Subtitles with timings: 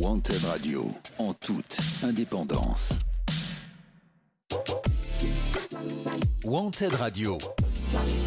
[0.00, 3.00] Wanted Radio, en toute indépendance.
[6.44, 7.36] Wanted Radio,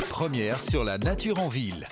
[0.10, 1.88] première sur la nature en ville.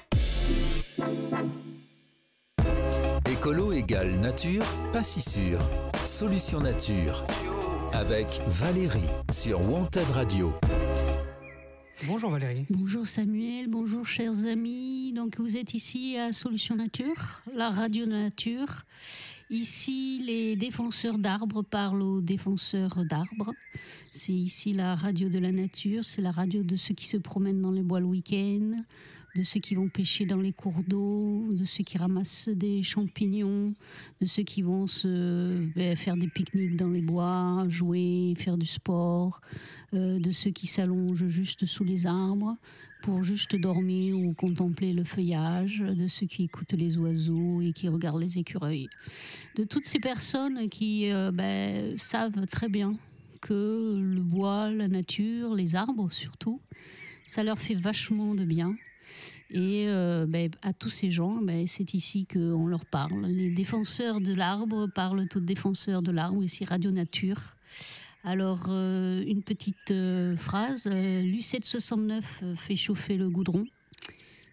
[3.31, 5.59] Écolo égale nature, pas si sûr.
[6.03, 7.25] Solution nature.
[7.93, 8.99] Avec Valérie
[9.31, 10.53] sur Wanted Radio.
[12.05, 12.65] Bonjour Valérie.
[12.69, 15.13] Bonjour Samuel, bonjour chers amis.
[15.13, 18.85] Donc vous êtes ici à Solution Nature, la radio de nature.
[19.51, 23.51] Ici, les défenseurs d'arbres parlent aux défenseurs d'arbres.
[24.11, 27.59] C'est ici la radio de la nature, c'est la radio de ceux qui se promènent
[27.59, 28.83] dans les bois le week-end,
[29.35, 33.73] de ceux qui vont pêcher dans les cours d'eau, de ceux qui ramassent des champignons,
[34.21, 38.67] de ceux qui vont se ben, faire des pique-niques dans les bois, jouer, faire du
[38.67, 39.41] sport,
[39.95, 42.55] euh, de ceux qui s'allongent juste sous les arbres
[43.01, 47.87] pour juste dormir ou contempler le feuillage, de ceux qui écoutent les oiseaux et qui
[47.87, 48.89] regardent les écureuils,
[49.55, 52.97] de toutes ces personnes qui euh, ben, savent très bien
[53.41, 56.59] que le bois, la nature, les arbres surtout,
[57.25, 58.75] ça leur fait vachement de bien.
[59.51, 63.25] Et euh, ben, à tous ces gens, ben, c'est ici qu'on leur parle.
[63.25, 67.55] Les défenseurs de l'arbre parlent aux défenseurs de l'arbre, ici Radio Nature.
[68.23, 70.87] Alors, euh, une petite euh, phrase.
[70.87, 73.65] Lucette 69 fait chauffer le goudron.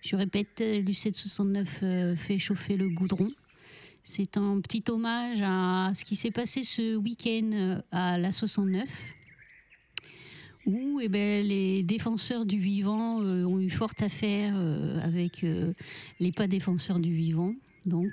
[0.03, 3.31] Je répète, Lucette 69 fait chauffer le goudron.
[4.05, 8.89] C'est un petit hommage à ce qui s'est passé ce week-end à la 69
[10.67, 15.45] où eh ben, les défenseurs du vivant euh, ont eu fort à faire euh, avec
[15.45, 15.73] euh,
[16.19, 17.55] les pas défenseurs du vivant.
[17.87, 18.13] Donc,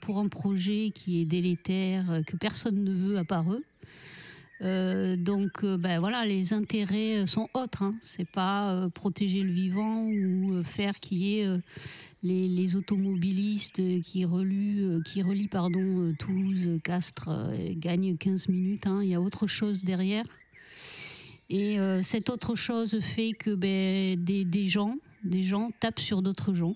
[0.00, 3.62] pour un projet qui est délétère, que personne ne veut à part eux.
[4.60, 7.82] Donc, ben, voilà, les intérêts sont autres.
[7.82, 7.94] Hein.
[8.00, 11.48] C'est pas protéger le vivant ou faire qu'il y ait
[12.22, 17.28] les, automobilistes qui relient, qui relient pardon, Toulouse, Castres,
[17.72, 18.86] gagnent 15 minutes.
[18.86, 19.00] Hein.
[19.02, 20.24] Il y a autre chose derrière.
[21.48, 26.52] Et euh, cette autre chose fait que ben, des, gens, des gens tapent sur d'autres
[26.52, 26.74] gens.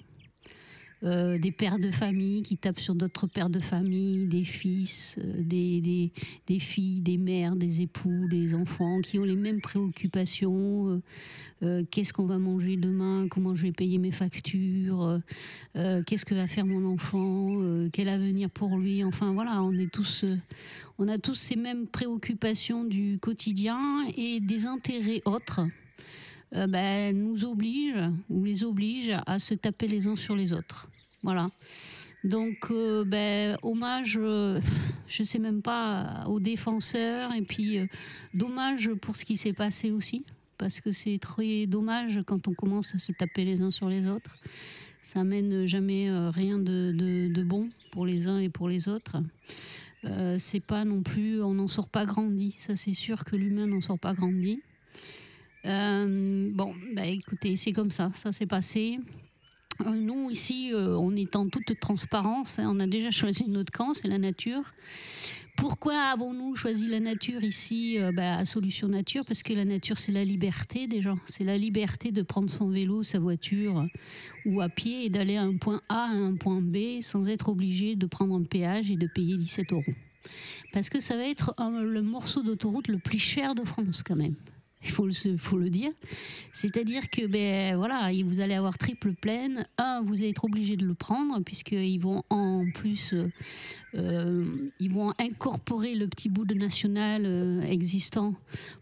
[1.02, 5.42] Euh, des pères de famille qui tapent sur d'autres pères de famille, des fils, euh,
[5.42, 6.10] des,
[6.46, 11.00] des, filles, des mères, des époux, des enfants qui ont les mêmes préoccupations.
[11.90, 13.28] qu'est-ce qu'on va manger demain?
[13.30, 15.20] Comment je vais payer mes factures?
[15.74, 17.88] Qu'est-ce que va faire mon enfant?
[17.92, 19.04] Quel avenir pour lui?
[19.04, 20.24] Enfin voilà, on est tous,
[20.98, 25.62] on a tous ces mêmes préoccupations du quotidien et des intérêts autres.
[26.52, 27.96] Ben, nous oblige
[28.28, 30.88] ou les oblige à se taper les uns sur les autres.
[31.22, 31.48] Voilà.
[32.24, 34.60] Donc, euh, ben, hommage, euh,
[35.06, 37.86] je sais même pas, aux défenseurs, et puis euh,
[38.34, 40.24] dommage pour ce qui s'est passé aussi,
[40.58, 44.06] parce que c'est très dommage quand on commence à se taper les uns sur les
[44.06, 44.36] autres.
[45.02, 49.16] Ça mène jamais rien de, de, bon pour les uns et pour les autres.
[50.36, 52.54] c'est pas non plus, on n'en sort pas grandi.
[52.58, 54.60] Ça, c'est sûr que l'humain n'en sort pas grandi.
[55.64, 58.98] Bon, ben, écoutez, c'est comme ça, ça s'est passé.
[59.86, 62.58] Euh, nous, ici, euh, on est en toute transparence.
[62.58, 62.70] Hein.
[62.70, 64.62] on a déjà choisi notre camp, c'est la nature.
[65.56, 69.24] Pourquoi avons-nous choisi la nature ici euh, bah, à Solution Nature?
[69.24, 71.18] Parce que la nature, c'est la liberté des gens.
[71.26, 73.86] C'est la liberté de prendre son vélo, sa voiture
[74.46, 77.48] ou à pied et d'aller à un point A à un point B sans être
[77.48, 79.84] obligé de prendre un péage et de payer 17 euros.
[80.72, 84.36] Parce que ça va être le morceau d'autoroute le plus cher de France quand même
[84.82, 85.92] il faut le, dire.
[86.52, 89.66] C'est-à-dire que ben, voilà, vous allez avoir triple pleine.
[89.78, 93.14] Un, vous allez être obligé de le prendre, puisqu'ils vont en plus
[93.96, 94.44] euh,
[94.78, 98.34] ils vont incorporer le petit bout de national euh, existant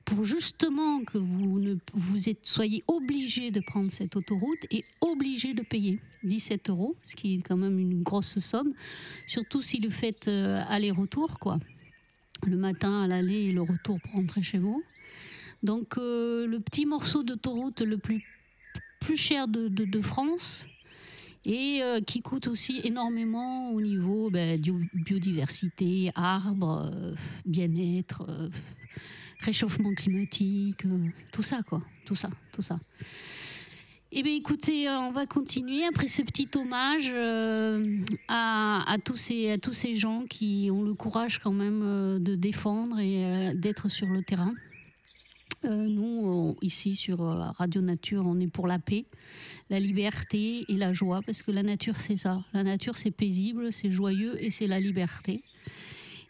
[0.05, 5.63] pour justement que vous, ne, vous soyez obligé de prendre cette autoroute et obligé de
[5.63, 8.75] payer 17 euros, ce qui est quand même une grosse somme,
[9.27, 11.59] surtout si le faites euh, aller-retour, quoi.
[12.47, 14.83] Le matin à l'aller et le retour pour rentrer chez vous.
[15.63, 18.25] Donc euh, le petit morceau d'autoroute le plus,
[19.17, 20.67] cher de, France
[21.45, 24.61] et euh, qui coûte aussi énormément au niveau ben,
[24.93, 27.15] biodiversité, arbres, euh,
[27.47, 28.27] bien-être,
[29.41, 30.85] réchauffement climatique,
[31.33, 32.79] tout ça quoi, tout ça, tout ça.
[34.11, 37.15] Eh bien, écoutez, on va continuer après ce petit hommage
[38.29, 44.07] à tous ces gens qui ont le courage quand même de défendre et d'être sur
[44.07, 44.55] le terrain.
[45.65, 49.07] Euh, nous, ici sur euh, Radio Nature, on est pour la paix,
[49.71, 52.45] la liberté et la joie, parce que la nature, c'est ça.
[52.53, 55.43] La nature, c'est paisible, c'est joyeux et c'est la liberté.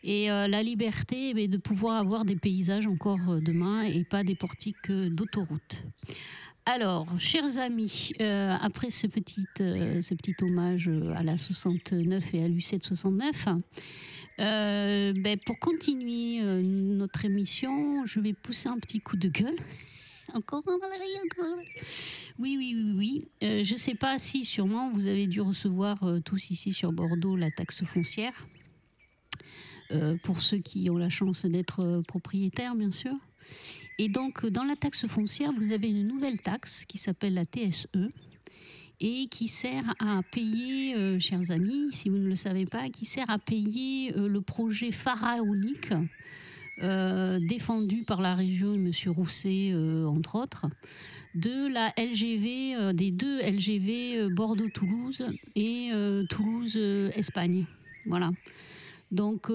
[0.03, 4.91] Et euh, la liberté, de pouvoir avoir des paysages encore demain et pas des portiques
[4.91, 5.83] d'autoroute.
[6.71, 12.45] Alors, chers amis, euh, après ce petit, euh, ce petit hommage à la 69 et
[12.45, 13.49] à l'U7 69,
[14.41, 19.57] euh, ben, pour continuer notre émission, je vais pousser un petit coup de gueule.
[20.35, 21.59] Encore un Valérie, encore
[22.39, 22.93] Oui, oui, oui,
[23.41, 23.65] oui.
[23.65, 27.51] je ne sais pas si sûrement vous avez dû recevoir tous ici sur Bordeaux la
[27.51, 28.35] taxe foncière.
[30.23, 33.15] pour ceux qui ont la chance d'être propriétaires, bien sûr.
[33.97, 37.89] Et donc, dans la taxe foncière, vous avez une nouvelle taxe qui s'appelle la TSE
[39.01, 43.05] et qui sert à payer, euh, chers amis, si vous ne le savez pas, qui
[43.05, 45.93] sert à payer euh, le projet pharaonique
[46.83, 48.91] euh, défendu par la région et M.
[49.07, 49.75] Rousset,
[50.07, 50.67] entre autres,
[51.35, 55.91] de la LGV, des deux LGV Bordeaux-Toulouse et
[56.29, 57.67] Toulouse-Espagne.
[58.07, 58.31] Voilà
[59.11, 59.51] donc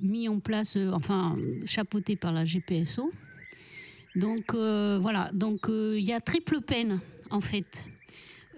[0.00, 3.12] mis en place, enfin chapeauté par la GPSO.
[4.16, 7.00] Donc voilà, donc il y a triple peine
[7.30, 7.86] en fait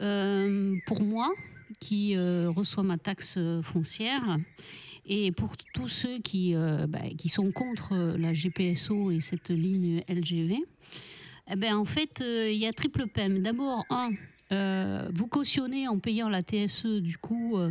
[0.00, 1.32] euh, pour moi
[1.80, 4.38] qui reçoit ma taxe foncière
[5.06, 6.54] et pour tous ceux qui,
[6.88, 10.56] bah, qui sont contre la GPSO et cette ligne LGV.
[11.50, 13.42] Eh ben, en fait, il y a triple peine.
[13.42, 14.10] D'abord, un,
[14.50, 17.70] euh, vous cautionnez en payant la TSE, du coup, euh,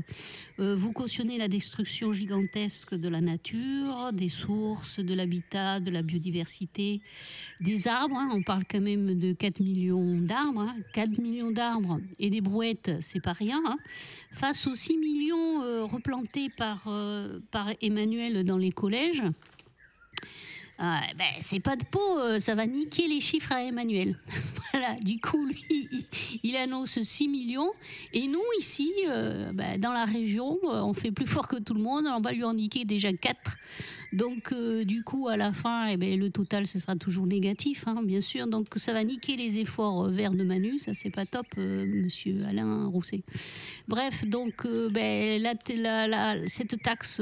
[0.59, 6.03] euh, vous cautionnez la destruction gigantesque de la nature, des sources, de l'habitat, de la
[6.03, 7.01] biodiversité,
[7.61, 8.17] des arbres.
[8.17, 8.29] Hein.
[8.31, 10.71] on parle quand même de 4 millions d'arbres.
[10.93, 11.21] 4 hein.
[11.21, 13.61] millions d'arbres et des brouettes, c'est pas rien.
[13.65, 13.77] Hein.
[14.31, 16.87] face aux 6 millions replantés par,
[17.51, 19.23] par Emmanuel dans les collèges.
[20.79, 24.17] Ben, c'est pas de peau, ça va niquer les chiffres à Emmanuel.
[24.71, 25.89] voilà, du coup, lui,
[26.43, 27.71] il, annonce 6 millions.
[28.13, 31.73] Et nous, ici, euh, ben, dans la région, euh, on fait plus fort que tout
[31.73, 32.05] le monde.
[32.07, 33.57] On va lui en niquer déjà 4.
[34.13, 37.85] Donc, euh, du coup, à la fin, eh ben, le total, ce sera toujours négatif,
[37.87, 38.47] hein, bien sûr.
[38.47, 40.79] Donc, ça va niquer les efforts verts de Manu.
[40.79, 43.21] Ça, c'est pas top, monsieur Alain Rousset.
[43.87, 45.43] Bref, donc, ben,
[46.47, 47.21] cette taxe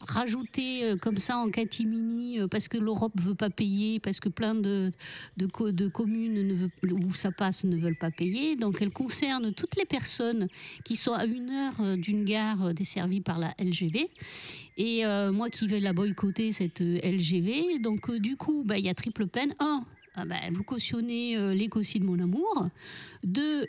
[0.00, 4.90] rajoutée comme ça en catimini, parce que l'Europe veut pas payer, parce que plein de,
[5.36, 6.54] de, communes ne
[6.94, 8.56] où ça passe ne veulent pas payer.
[8.56, 10.48] Donc elle concerne toutes les personnes
[10.84, 14.08] qui sont à une heure euh, d'une gare euh, desservie par la LGV.
[14.78, 17.78] Et euh, moi qui vais la boycotter, cette LGV.
[17.80, 19.52] Donc du coup, bah, il y a triple peine.
[20.26, 22.68] Bah, vous cautionnez euh, l'écosystème de mon amour.
[23.24, 23.66] Deux,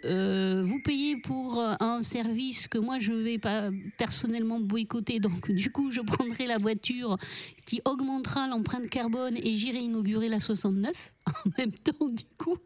[0.62, 5.20] vous payez pour un service que moi je vais pas personnellement boycotter.
[5.20, 7.18] Donc du coup, je prendrai la voiture
[7.66, 12.58] qui augmentera l'empreinte carbone et j'irai inaugurer la 69 en même temps du coup.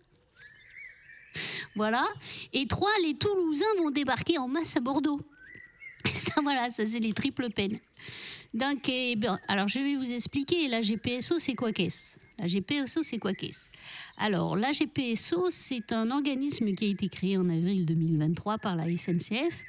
[1.75, 2.05] Voilà.
[2.51, 5.19] Et trois, les Toulousains vont débarquer en masse à Bordeaux.
[6.05, 7.79] Ça, voilà, ça, c'est les triples peines.
[8.53, 10.67] Donc, eh alors, je vais vous expliquer.
[10.67, 12.17] La GPSO, c'est quoi qu'est-ce?
[12.39, 13.69] La GPSO, c'est quoi qu'est-ce
[14.17, 18.85] Alors, la GPSO, c'est un organisme qui a été créé en avril 2023 par la
[18.85, 19.63] SNCF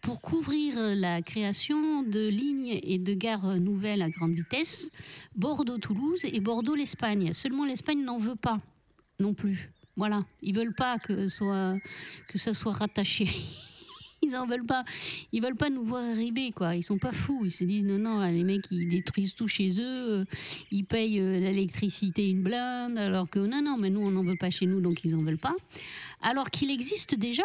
[0.00, 4.90] pour couvrir la création de lignes et de gares nouvelles à grande vitesse,
[5.36, 7.32] Bordeaux-Toulouse et Bordeaux-l'Espagne.
[7.32, 8.60] Seulement, l'Espagne n'en veut pas
[9.20, 9.70] non plus.
[9.96, 13.28] Voilà, ils veulent pas que, ça soit rattaché.
[14.22, 14.84] Ils en veulent pas.
[15.32, 16.74] Ils veulent pas nous voir arriver, quoi.
[16.74, 17.42] Ils sont pas fous.
[17.44, 20.24] Ils se disent non, non, les mecs, ils détruisent tout chez eux.
[20.70, 24.36] Ils payent euh, l'électricité une blinde, alors que non, non, mais nous, on n'en veut
[24.36, 25.54] pas chez nous, donc ils en veulent pas.
[26.20, 27.44] Alors qu'il existe déjà,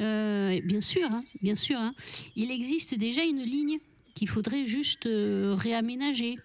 [0.00, 1.94] euh, bien sûr, hein, bien sûr, hein,
[2.36, 3.78] il existe déjà une ligne
[4.14, 6.38] qu'il faudrait juste euh, réaménager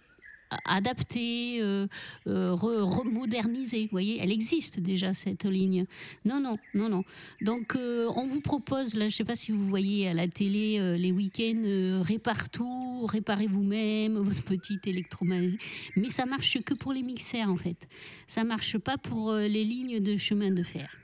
[0.66, 1.88] adapter, euh,
[2.28, 3.84] euh remoderniser.
[3.84, 5.86] Vous voyez, elle existe déjà cette ligne.
[6.26, 7.04] Non, non, non, non.
[7.42, 10.28] Donc, euh, on vous propose, là, je ne sais pas si vous voyez à la
[10.28, 15.58] télé euh, les week-ends, répare tout, réparez vous-même votre petite électroménager.
[15.96, 17.88] Mais ça marche que pour les mixeurs, en fait.
[18.26, 20.98] Ça marche pas pour les lignes de chemin de fer.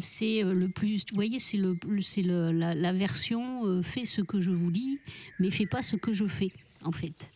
[0.00, 4.50] c'est le plus, vous voyez, c'est le, c'est la, la, version fait ce que je
[4.50, 4.98] vous dis,
[5.38, 6.52] mais fait pas ce que je fais
[6.84, 7.30] en fait.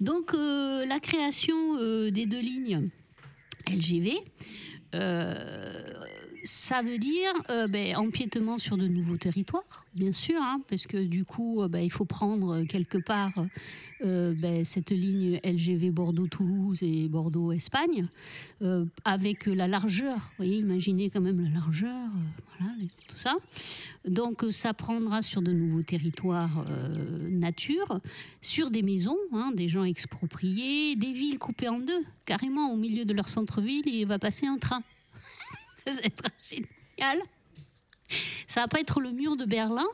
[0.00, 2.88] Donc euh, la création euh, des deux lignes
[3.68, 4.12] LGV,
[4.94, 5.82] euh,
[6.46, 7.32] ça veut dire
[7.68, 11.90] ben, empiétement sur de nouveaux territoires, bien sûr, hein, parce que du coup, ben, il
[11.90, 13.32] faut prendre quelque part
[14.02, 18.06] ben, cette ligne LGV Bordeaux-Toulouse et Bordeaux-Espagne,
[19.04, 20.16] avec la largeur.
[20.16, 22.08] Vous voyez, imaginez quand même la largeur,
[22.58, 22.72] voilà,
[23.08, 23.34] tout ça.
[24.06, 28.00] Donc ça prendra sur de nouveaux territoires euh, nature,
[28.40, 33.04] sur des maisons, hein, des gens expropriés, des villes coupées en deux, carrément au milieu
[33.04, 34.82] de leur centre-ville, il va passer un train.
[35.92, 37.20] Ça va être génial.
[38.46, 39.86] Ça va pas être le mur de Berlin,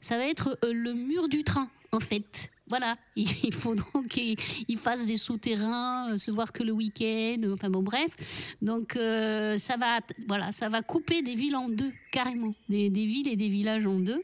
[0.00, 2.50] ça va être euh, le mur du train, en fait.
[2.70, 7.68] Voilà, il faut donc qu'ils fassent des souterrains, euh, se voir que le week-end, enfin
[7.68, 8.54] bon bref.
[8.62, 9.98] Donc euh, ça va,
[10.28, 13.98] voilà, ça va couper des villes en deux carrément, des, villes et des villages en
[13.98, 14.22] deux.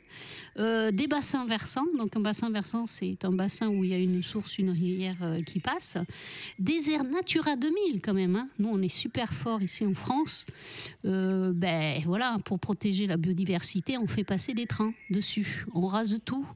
[0.59, 3.99] Euh, des bassins versants, donc un bassin versant c'est un bassin où il y a
[3.99, 5.99] une source, une rivière qui passe.
[6.61, 8.37] Des aires Natura 2000 quand même.
[8.37, 8.49] Hein.
[8.61, 10.47] Nous on est super fort ici en France.
[11.03, 16.47] ben voilà, pour protéger la biodiversité, on fait passer des trains dessus, on rase tout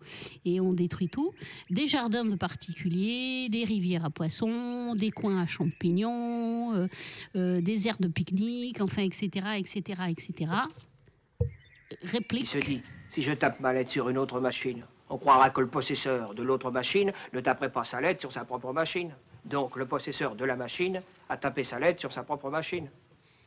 [0.45, 1.33] et on détruit tout
[1.80, 6.87] des jardins de particuliers, des rivières à poissons, des coins à champignons, euh,
[7.37, 10.53] euh, des aires de pique-nique, enfin, etc., etc., etc.
[12.03, 12.43] Réplique.
[12.43, 15.61] Il se dit, si je tape ma lettre sur une autre machine, on croira que
[15.61, 19.13] le possesseur de l'autre machine ne taperait pas sa lettre sur sa propre machine.
[19.45, 22.89] Donc le possesseur de la machine a tapé sa lettre sur sa propre machine.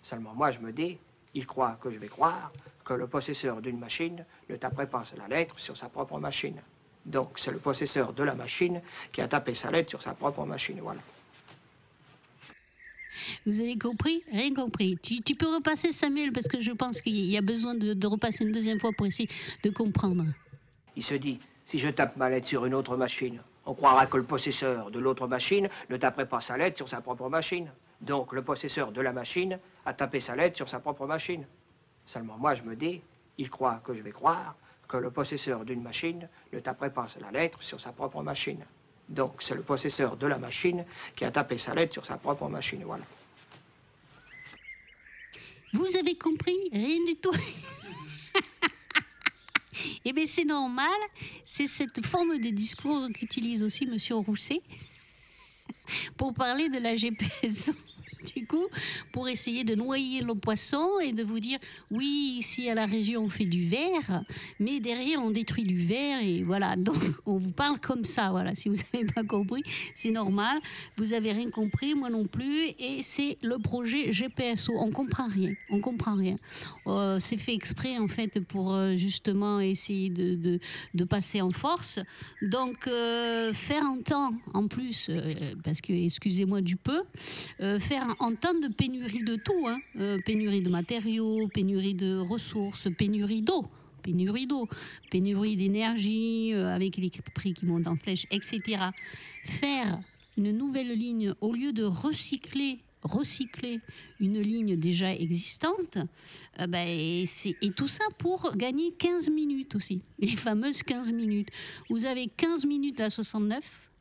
[0.01, 0.97] Seulement moi, je me dis,
[1.33, 2.51] il croit que je vais croire
[2.83, 6.59] que le possesseur d'une machine ne taperait pas la lettre sur sa propre machine.
[7.05, 8.81] Donc, c'est le possesseur de la machine
[9.11, 10.79] qui a tapé sa lettre sur sa propre machine.
[10.81, 11.01] Voilà.
[13.45, 14.23] Vous avez compris?
[14.31, 14.97] Rien compris.
[14.97, 18.51] Tu, peux repasser, Samuel, parce que je pense qu'il y a besoin de, repasser une
[18.51, 19.29] deuxième fois pour essayer
[19.63, 20.25] de comprendre.
[20.95, 24.17] Il se dit, si je tape ma lettre sur une autre machine, on croira que
[24.17, 27.69] le possesseur de l'autre machine ne taperait pas sa lettre sur sa propre machine.
[28.01, 31.45] Donc, le possesseur de la machine a tapé sa lettre sur sa propre machine.
[32.05, 33.01] Seulement, moi, je me dis,
[33.37, 34.55] il croit que je vais croire,
[34.97, 38.63] le possesseur d'une machine ne taperait pas la lettre sur sa propre machine.
[39.09, 40.85] Donc c'est le possesseur de la machine
[41.15, 42.83] qui a tapé sa lettre sur sa propre machine.
[42.83, 43.03] Voilà.
[45.73, 46.57] Vous avez compris?
[46.71, 47.31] Rien du tout.
[50.05, 50.87] Eh bien, c'est normal.
[51.43, 53.97] C'est cette forme de discours qu'utilise aussi M.
[54.17, 54.61] Rousset
[56.17, 57.71] pour parler de la GPS
[58.35, 58.67] du coup,
[59.11, 61.59] pour essayer de noyer le poisson et de vous dire
[61.91, 64.23] oui, ici à la région on fait du verre,
[64.59, 66.75] mais derrière on détruit du verre et voilà.
[66.77, 68.55] Donc on vous parle comme ça, voilà.
[68.55, 69.63] Si vous n'avez pas compris,
[69.95, 70.59] c'est normal.
[70.97, 72.67] Vous n'avez rien compris, moi non plus.
[72.79, 74.73] Et c'est le projet GPSO.
[74.77, 75.53] On comprend rien.
[75.69, 76.37] On comprend rien.
[76.87, 80.59] Euh, c'est fait exprès en fait pour euh, justement essayer de,
[81.05, 81.99] passer en force.
[82.41, 85.11] Donc euh, faire un temps en plus,
[85.63, 87.01] parce que excusez-moi du peu,
[87.79, 89.79] faire en temps de pénurie de tout, hein.
[89.97, 93.65] euh, pénurie de matériaux, pénurie de ressources, pénurie d'eau
[94.03, 94.67] pénurie d'eau,
[95.09, 98.61] pénurie d'énergie, euh, avec les prix qui montent en flèche, etc.
[99.45, 99.97] Faire
[100.37, 103.81] une nouvelle ligne au lieu de recycler recycler
[104.19, 105.97] une ligne déjà existante,
[106.59, 107.25] euh, ben, et,
[107.61, 111.49] et, tout ça pour gagner 15 minutes aussi, les fameuses 15 minutes.
[111.89, 113.91] Vous avez 15 minutes à 69,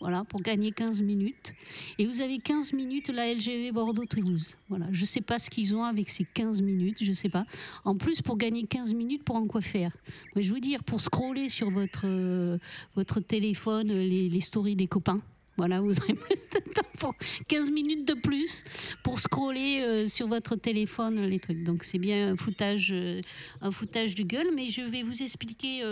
[0.00, 1.54] voilà, pour gagner 15 minutes.
[1.98, 4.58] Et vous avez 15 minutes la LGV Bordeaux-Toulouse.
[4.68, 7.30] Voilà, je ne sais pas ce qu'ils ont avec ces 15 minutes, je ne sais
[7.30, 7.46] pas.
[7.84, 9.90] En plus, pour gagner 15 minutes, pour en quoi faire?
[10.34, 12.58] Moi, Je veux dire, pour scroller sur votre, euh,
[12.94, 15.22] votre téléphone les, les stories des copains.
[15.56, 17.14] Voilà, vous aurez plus de temps pour
[17.48, 18.64] 15 minutes de plus
[19.02, 21.62] pour scroller euh, sur votre téléphone les trucs.
[21.64, 23.22] Donc c'est bien un foutage, euh,
[23.62, 25.82] un foutage de gueule, mais je vais vous expliquer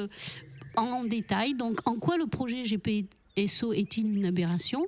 [0.76, 1.54] en détail.
[1.54, 4.86] Donc en quoi le projet GP SO est-il une aberration?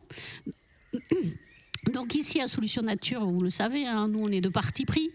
[1.92, 5.10] Donc ici à Solution Nature, vous le savez, hein, nous on est de parti pris,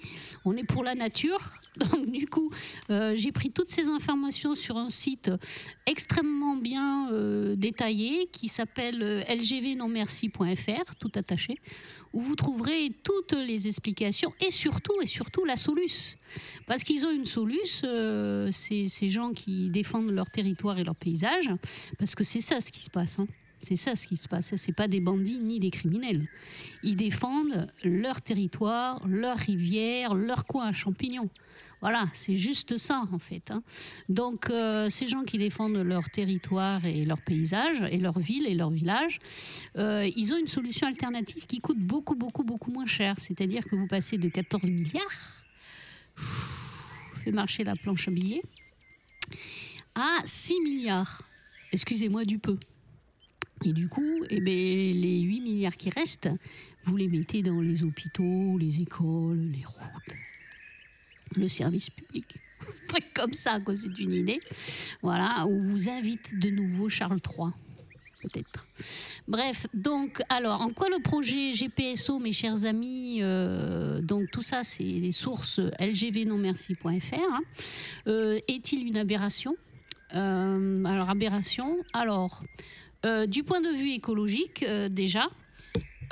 [0.45, 1.39] on est pour la nature.
[1.77, 2.51] Donc du coup,
[2.89, 5.31] euh, j'ai pris toutes ces informations sur un site
[5.85, 11.55] extrêmement bien euh, détaillé qui s'appelle euh, lgvnonmerci.fr, tout attaché,
[12.11, 16.17] où vous trouverez toutes les explications et surtout et surtout la soluce.
[16.67, 17.85] Parce qu'ils ont une soluce,
[18.51, 21.49] ces, gens qui défendent leur territoire et leur paysage,
[21.97, 23.19] parce que c'est ça ce qui se passe.
[23.19, 23.27] Hein.
[23.61, 24.55] C'est ça ce qui se passe.
[24.55, 26.23] Ce pas des bandits ni des criminels.
[26.83, 31.29] Ils défendent leur territoire, leur rivière, leur coin à champignons.
[31.79, 33.49] Voilà, c'est juste ça en fait.
[33.49, 33.63] Hein.
[34.07, 38.53] Donc euh, ces gens qui défendent leur territoire et leur paysage et leur ville et
[38.53, 39.19] leur village,
[39.77, 43.15] euh, ils ont une solution alternative qui coûte beaucoup beaucoup beaucoup moins cher.
[43.17, 45.43] C'est-à-dire que vous passez de 14 milliards,
[47.15, 48.43] fait marcher la planche à billets,
[49.95, 51.23] à 6 milliards.
[51.71, 52.57] Excusez-moi du peu.
[53.63, 56.29] Et du coup, eh ben, les 8 milliards qui restent,
[56.83, 60.15] vous les mettez dans les hôpitaux, les écoles, les routes,
[61.35, 62.37] le service public.
[62.87, 64.39] truc comme ça, quoi, c'est une idée.
[65.01, 67.51] Voilà, où vous invite de nouveau Charles III
[68.21, 68.67] peut-être.
[69.27, 74.63] Bref, donc, alors, en quoi le projet GPSO, mes chers amis, euh, donc tout ça,
[74.63, 77.41] c'est les sources lgvnonmerci.fr, hein,
[78.07, 79.55] euh, est-il une aberration?
[80.13, 82.43] Euh, Alors, aberration, alors,
[83.05, 85.27] euh, du point de vue écologique, euh, déjà,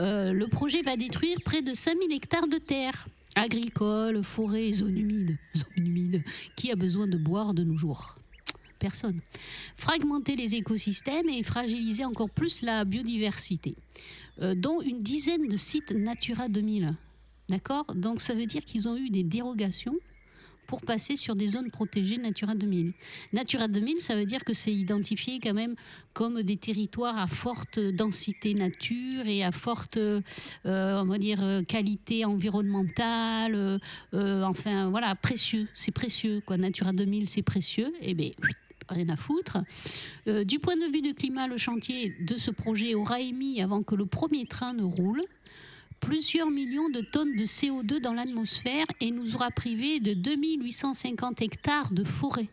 [0.02, 5.38] euh, le projet va détruire près de 5000 hectares de terre agricoles, forêts, zones humides.
[5.56, 6.24] Zones humides.
[6.56, 8.16] Qui a besoin de boire de nos jours
[8.80, 9.20] personne.
[9.76, 13.76] Fragmenter les écosystèmes et fragiliser encore plus la biodiversité,
[14.56, 16.94] dont une dizaine de sites Natura 2000.
[17.50, 17.94] D'accord?
[17.94, 19.98] Donc ça veut dire qu'ils ont eu des dérogations
[20.70, 22.94] pour passer sur des zones protégées Natura 2000.
[23.34, 25.74] Natura 2000, ça veut dire que c'est identifié quand même
[26.14, 33.80] comme des territoires à forte densité nature et à forte, euh, dire, qualité environnementale,
[34.14, 36.58] euh, enfin voilà, précieux, c'est précieux quoi.
[36.58, 38.30] Natura 2000, c'est précieux, et eh bien
[38.90, 39.58] rien à foutre.
[40.28, 43.84] Euh, du point de vue du climat, le chantier de ce projet aura émis, avant
[43.84, 45.24] que le premier train ne roule,
[46.00, 51.92] plusieurs millions de tonnes de CO2 dans l'atmosphère et nous aura privé de 2850 hectares
[51.92, 52.50] de forêt.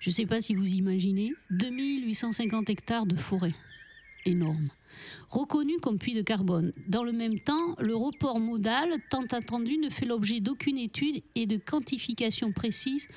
[0.00, 3.54] Je ne sais pas si vous imaginez, 2850 hectares de forêt.
[4.24, 4.68] Énorme.
[5.28, 6.72] Reconnu comme puits de carbone.
[6.86, 11.46] Dans le même temps, le report modal, tant attendu, ne fait l'objet d'aucune étude et
[11.46, 13.08] de quantification précise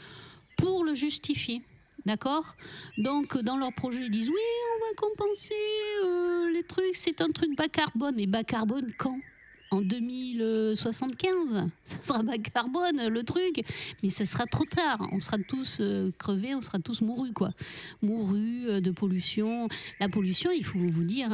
[0.58, 1.62] pour le justifier.
[2.06, 2.56] D'accord?
[2.98, 4.36] Donc, dans leur projet, ils disent oui,
[4.76, 5.54] on va compenser
[6.04, 8.16] euh, les trucs, c'est un truc bas carbone.
[8.16, 9.20] Mais bas carbone quand?
[9.74, 13.64] En 2075, ça sera bas carbone le truc,
[14.04, 15.08] mais ça sera trop tard.
[15.14, 17.52] On sera tous euh, crevés, on sera tous mourus quoi,
[18.02, 19.70] mourus euh, de pollution.
[20.02, 21.30] La pollution, il faut vous dire,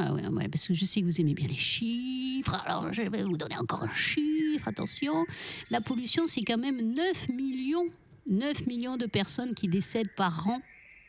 [0.51, 2.61] parce que je sais que vous aimez bien les chiffres.
[2.67, 4.67] Alors je vais vous donner encore un chiffre.
[4.67, 5.25] Attention,
[5.71, 7.89] la pollution, c'est quand même 9 millions
[8.29, 10.61] 9 millions de personnes qui décèdent par an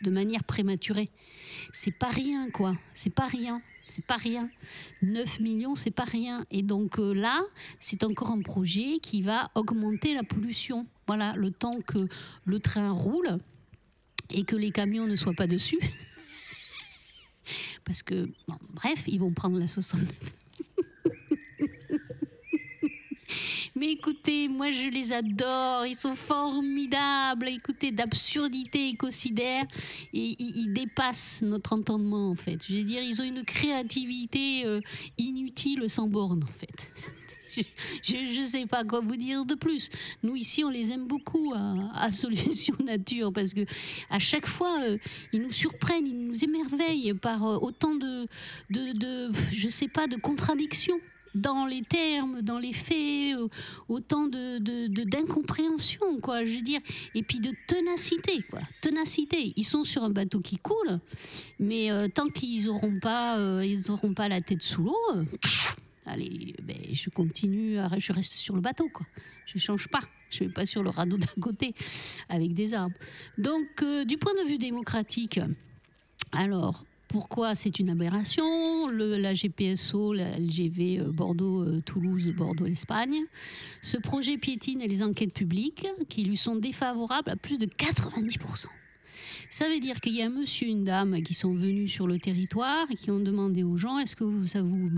[0.02, 1.10] de manière prématurée.
[1.72, 2.76] C'est pas rien, quoi.
[2.94, 3.60] C'est pas rien.
[3.86, 4.50] C'est pas rien.
[5.02, 6.44] 9 millions, c'est pas rien.
[6.50, 7.42] Et donc euh, là,
[7.80, 10.86] c'est encore un projet qui va augmenter la pollution.
[11.06, 12.08] Voilà, le temps que
[12.44, 13.38] le train roule
[14.30, 15.78] et que les camions ne soient pas dessus.
[17.84, 18.28] Parce que,
[18.74, 20.12] bref, ils vont prendre la 69.
[23.78, 27.46] Mais écoutez, moi je les adore, ils sont formidables.
[27.46, 29.66] Écoutez, d'absurdité écocidaire,
[30.12, 32.66] et ils, dépassent notre entendement en fait.
[32.66, 34.80] Je veux dire, ils ont une créativité euh,
[35.16, 36.90] inutile sans borne en fait.
[38.02, 39.90] je ne sais pas quoi vous dire de plus.
[40.24, 43.64] Nous ici, on les aime beaucoup à, Solution Nature parce que
[44.10, 44.98] à chaque fois, euh,
[45.32, 48.26] ils nous surprennent, ils nous émerveillent par euh, autant de,
[48.70, 50.98] de, de, je sais pas, de contradictions
[51.40, 53.48] dans les termes, dans les faits, euh,
[53.88, 54.58] autant de,
[55.04, 56.80] d'incompréhension, quoi, je veux dire,
[57.14, 59.52] et puis de ténacité, quoi, ténacité.
[59.56, 61.00] Ils sont sur un bateau qui coule,
[61.58, 64.96] mais euh, tant qu'ils n'auront pas, euh, ils auront pas la tête sous l'eau,
[66.06, 69.06] allez, ben, je continue, je reste sur le bateau, quoi.
[69.46, 70.00] Je change pas.
[70.30, 71.74] Je vais pas sur le radeau d'un côté
[72.28, 72.94] avec des arbres.
[73.38, 75.40] Donc, du point de vue démocratique,
[76.32, 83.24] alors, pourquoi c'est une aberration La GPSO, la LGV euh, Bordeaux-Toulouse, euh, Bordeaux-Espagne.
[83.82, 88.66] Ce projet piétine les enquêtes publiques qui lui sont défavorables à plus de 90%.
[89.50, 92.06] Ça veut dire qu'il y a un monsieur et une dame qui sont venus sur
[92.06, 94.90] le territoire et qui ont demandé aux gens est-ce que vous, ça vous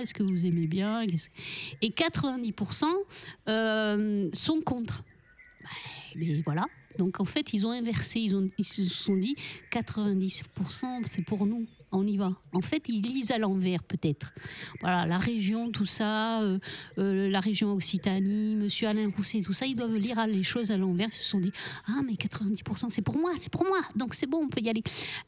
[0.00, 1.02] est-ce que vous aimez bien
[1.82, 2.84] Et 90%
[3.48, 5.02] euh, sont contre.
[6.14, 6.66] Mais voilà,
[6.98, 9.34] donc en fait, ils ont inversé, ils, se sont dit
[9.72, 12.32] 90% c'est pour nous, on y va.
[12.52, 14.32] En fait, ils lisent à l'envers peut-être.
[14.80, 16.58] Voilà, la région, tout ça, euh,
[16.98, 20.76] euh, la région Occitanie, Monsieur Alain Rousset, tout ça, ils doivent lire les choses à
[20.76, 21.08] l'envers.
[21.08, 21.52] Ils se sont dit
[21.86, 24.68] ah mais 90% c'est pour moi, c'est pour moi, donc c'est bon, on peut y
[24.68, 24.82] aller.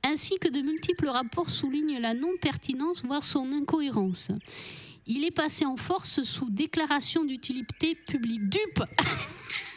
[0.05, 4.31] Ainsi que de multiples rapports soulignent la non pertinence, voire son incohérence.
[5.07, 8.48] Il est passé en force sous déclaration d'utilité publique.
[8.48, 8.85] Dupe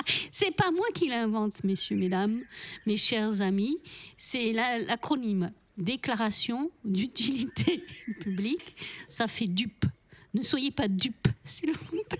[0.30, 2.38] C'est pas moi qui l'invente, messieurs, mesdames,
[2.86, 3.78] mes chers amis.
[4.16, 7.84] C'est l'acronyme Déclaration d'utilité
[8.20, 8.76] publique.
[9.08, 9.84] Ça fait dupe.
[10.32, 12.18] Ne soyez pas dupe, s'il vous plaît.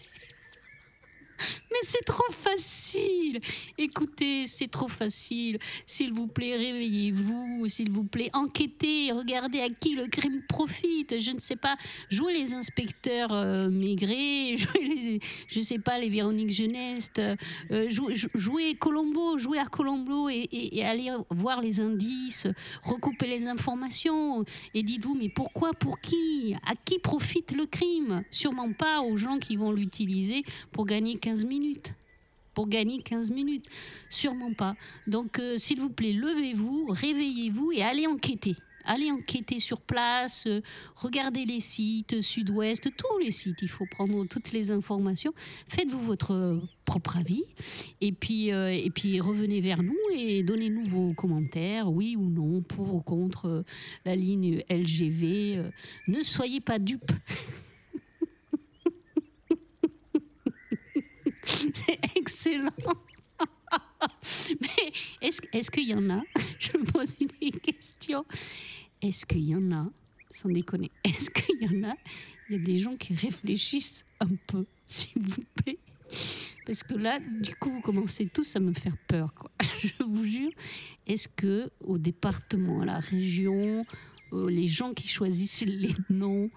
[1.82, 3.40] C'est trop facile.
[3.78, 5.58] Écoutez, c'est trop facile.
[5.84, 7.66] S'il vous plaît, réveillez-vous.
[7.68, 9.12] S'il vous plaît, enquêtez.
[9.12, 11.20] Regardez à qui le crime profite.
[11.20, 11.76] Je ne sais pas.
[12.10, 13.70] Jouez les inspecteurs euh.
[14.56, 17.20] Jouez je ne sais pas, les Véronique Geneste.
[17.70, 17.88] Euh,
[18.34, 19.38] jouez, Colombo.
[19.38, 22.46] Jouez à Colombo et, et, allez voir les indices.
[22.82, 24.44] Recoupez les informations.
[24.74, 28.22] Et dites-vous, mais pourquoi, pour qui À qui profite le crime?
[28.30, 31.65] Sûrement pas aux gens qui vont l'utiliser pour gagner 15 minutes
[32.56, 33.66] pour gagner 15 minutes.
[34.08, 34.74] Sûrement pas.
[35.06, 38.56] Donc, euh, s'il vous plaît, levez-vous, réveillez-vous et allez enquêter.
[38.88, 40.62] Allez enquêter sur place, euh,
[40.94, 45.34] regardez les sites, Sud-Ouest, tous les sites, il faut prendre toutes les informations.
[45.68, 47.42] Faites-vous votre euh, propre avis
[48.00, 52.94] et puis, et puis revenez vers nous et donnez-nous vos commentaires, oui ou non, pour
[52.94, 53.64] ou contre
[54.04, 55.64] la ligne LGV.
[56.06, 57.10] ne soyez pas dupes.
[61.72, 62.72] C'est excellent.
[65.22, 66.22] est-ce qu'il y en a?
[66.58, 67.30] Je me pose une
[67.60, 68.24] question.
[69.00, 69.86] Est-ce qu'il y en a,
[70.30, 71.94] sans déconner, est-ce qu'il y en a?
[72.48, 75.78] Il y a des gens qui réfléchissent un peu, s'il vous plaît.
[76.64, 79.34] Parce que là, du coup, vous commencez tous à me faire peur.
[79.34, 79.50] Quoi.
[79.80, 80.52] Je vous jure.
[81.06, 83.84] Est-ce que au département, à la région,
[84.32, 86.50] euh, les gens qui choisissent les noms,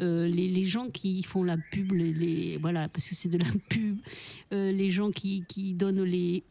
[0.00, 3.98] euh, les, gens qui font la pub, les, voilà, parce que c'est de la pub,
[4.52, 6.42] euh, les gens qui, qui donnent les,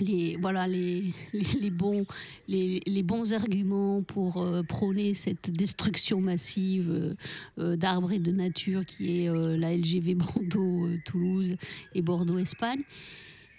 [0.00, 2.06] les, voilà, les, les, bons,
[2.48, 7.16] les, les, bons arguments pour prôner cette destruction massive
[7.56, 11.56] d'arbres et de nature qui est la LGV Bordeaux-Toulouse
[11.94, 12.82] et Bordeaux-Espagne,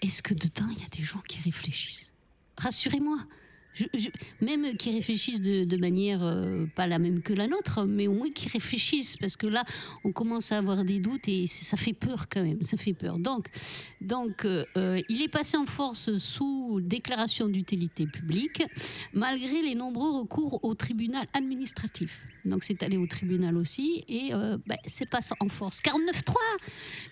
[0.00, 2.14] est-ce que dedans, il y a des gens qui réfléchissent?
[2.56, 3.18] Rassurez-moi,
[4.40, 8.30] même qui réfléchissent de, manière euh, pas la même que la nôtre, mais au moins
[8.30, 9.64] qui réfléchissent, parce que là,
[10.04, 13.18] on commence à avoir des doutes et ça fait peur quand même, ça fait peur.
[13.18, 13.46] Donc,
[14.00, 18.62] donc euh, euh, il est passé en force sous déclaration d'utilité publique,
[19.12, 22.26] malgré les nombreux recours au tribunal administratif.
[22.44, 25.80] Donc c'est allé au tribunal aussi et ben, c'est passé en force.
[25.80, 26.34] 49.3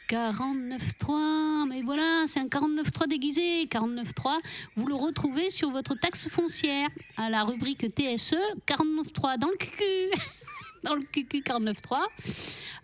[0.09, 3.67] 49.3, mais voilà, c'est un 49.3 déguisé.
[3.67, 4.39] 49.3,
[4.77, 6.56] vous le retrouvez sur votre taxe foncière
[7.17, 9.85] à la rubrique TSE 49.3 dans le QQ.
[10.85, 11.99] dans le QQ 49.3.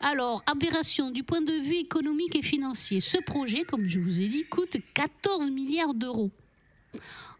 [0.00, 3.00] Alors, aberration du point de vue économique et financier.
[3.00, 6.30] Ce projet, comme je vous ai dit, coûte 14 milliards d'euros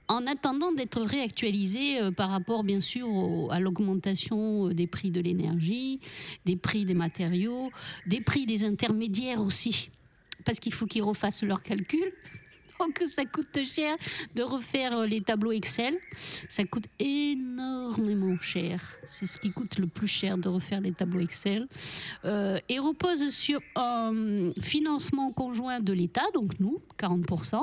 [0.09, 3.09] en attendant d'être réactualisé euh, par rapport bien sûr
[3.51, 6.01] à l'augmentation euh, des prix de l'énergie,
[6.45, 7.71] des prix des matériaux,
[8.07, 9.91] des prix des intermédiaires aussi,
[10.45, 12.13] parce qu'il faut qu'ils refassent leurs calculs.
[12.83, 13.97] Donc ça coûte cher
[14.35, 15.97] de refaire euh, les tableaux Excel.
[16.49, 18.83] Ça coûte énormément cher.
[19.05, 21.67] C'est ce qui coûte le plus cher de refaire les tableaux Excel.
[22.25, 27.63] et repose sur un financement conjoint de l'État, donc nous, 40%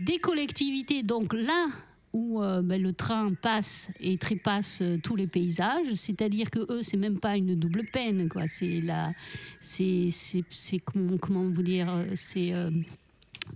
[0.00, 1.68] des collectivités, donc là
[2.14, 6.80] où euh, ben, le train passe et trépasse euh, tous les paysages, c'est-à-dire que eux,
[6.80, 8.28] c'est même pas une double peine.
[8.46, 9.12] C'est la,
[9.60, 12.52] c'est, c'est, comment, vous dire, euh, c'est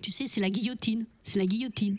[0.00, 1.06] tu sais, c'est la guillotine.
[1.22, 1.98] C'est la guillotine.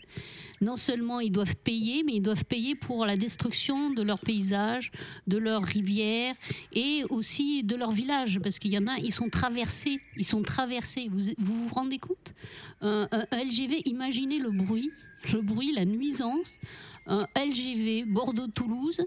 [0.60, 4.90] Non seulement ils doivent payer, mais ils doivent payer pour la destruction de leurs paysages,
[5.26, 6.34] de leurs rivières
[6.72, 8.38] et aussi de leurs villages.
[8.42, 10.00] Parce qu'il y en a, ils sont traversés.
[10.16, 11.08] Ils sont traversés.
[11.10, 12.34] Vous vous, rendez compte?
[12.80, 14.90] Un, LGV, imaginez le bruit,
[15.32, 16.58] le bruit, la nuisance.
[17.06, 19.00] Un LGV Bordeaux-Toulouse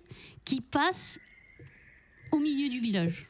[0.45, 1.19] qui passe
[2.31, 3.29] au milieu du village.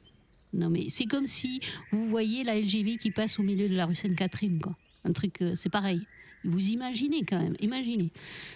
[0.53, 1.59] Non mais c'est comme si
[1.91, 4.77] vous voyez la LGV qui passe au milieu de la rue Sainte-Catherine, quoi.
[5.05, 6.01] Un truc, euh, c'est pareil.
[6.43, 8.09] Vous imaginez quand même, imaginez.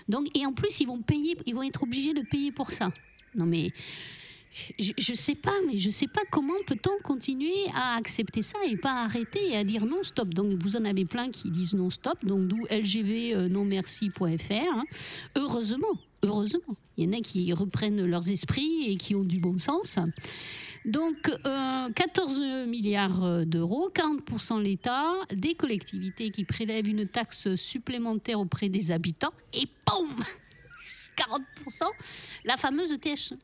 [0.09, 2.91] Donc, et en plus, ils vont payer, ils vont être obligés de payer pour ça.
[3.35, 3.71] Non mais,
[4.79, 8.77] je, ne sais pas, mais je sais pas comment peut-on continuer à accepter ça et
[8.77, 10.33] pas arrêter et à dire non stop.
[10.33, 14.83] Donc vous en avez plein qui disent non stop, donc d'où lgv euh, hein.
[15.35, 15.87] Heureusement,
[16.23, 19.97] heureusement, il y en a qui reprennent leurs esprits et qui ont du bon sens.
[20.85, 21.29] Donc
[21.95, 28.91] 14 euh, milliards d'euros, 40% l'État, des collectivités qui prélèvent une taxe supplémentaire auprès des
[28.91, 30.09] habitants et boum
[31.17, 31.83] 40%,
[32.45, 33.35] la fameuse TSE.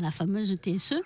[0.00, 1.02] La fameuse TSE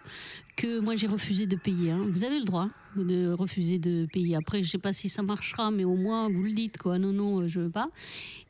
[0.56, 1.90] que moi j'ai refusé de payer.
[1.90, 2.06] Hein.
[2.08, 4.36] Vous avez le droit de refuser de payer.
[4.36, 6.98] Après, je ne sais pas si ça marchera, mais au moins vous le dites quoi.
[6.98, 7.90] Non, non, je veux pas.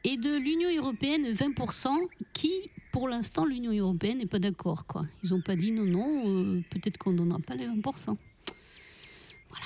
[0.05, 1.97] Et de l'Union européenne, 20%
[2.33, 4.87] qui pour l'instant, l'Union européenne n'est pas d'accord.
[4.87, 5.05] Quoi.
[5.23, 7.73] Ils n'ont pas dit non, non, euh, peut-être qu'on n'en a pas les 20%.
[7.75, 8.17] Voilà,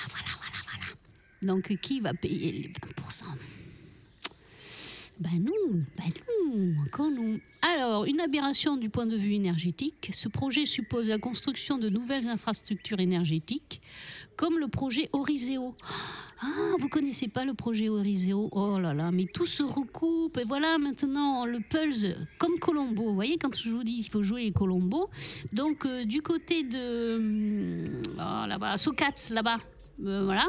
[0.09, 0.87] voilà, voilà, voilà.
[1.43, 3.23] Donc, qui va payer les 20%
[5.21, 7.39] ben nous, ben nous, encore nous.
[7.61, 10.11] Alors, une aberration du point de vue énergétique.
[10.15, 13.83] Ce projet suppose la construction de nouvelles infrastructures énergétiques,
[14.37, 15.75] comme le projet Oriseo.
[16.41, 16.47] Ah,
[16.79, 18.49] vous connaissez pas le projet Oriseo?
[18.53, 20.39] Oh là là, mais tout se recoupe.
[20.39, 22.07] Et voilà, maintenant, le Pulse,
[22.39, 23.11] comme Colombo.
[23.11, 25.11] Vous voyez, quand je vous dis qu'il faut jouer Colombo.
[25.53, 28.01] Donc, euh, du côté de.
[28.15, 29.59] Oh, là-bas, Socats, là-bas.
[30.07, 30.47] Euh, voilà,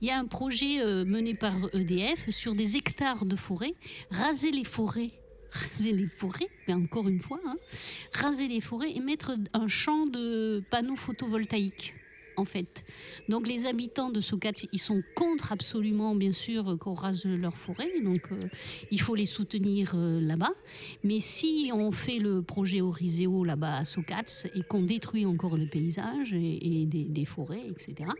[0.00, 3.74] il y a un projet euh, mené par EDF sur des hectares de forêt,
[4.10, 5.10] raser les forêts
[5.50, 7.56] raser les forêts, mais encore une fois, hein,
[8.12, 11.94] raser les forêts et mettre un champ de panneaux photovoltaïques
[12.36, 12.84] en fait.
[13.28, 17.90] Donc les habitants de Socat, ils sont contre absolument, bien sûr, qu'on rase leur forêt.
[18.02, 18.48] Donc euh,
[18.90, 20.52] il faut les soutenir euh, là-bas.
[21.02, 25.66] Mais si on fait le projet Oriseo là-bas à Socats et qu'on détruit encore les
[25.66, 28.10] paysages et, des, forêts, etc.,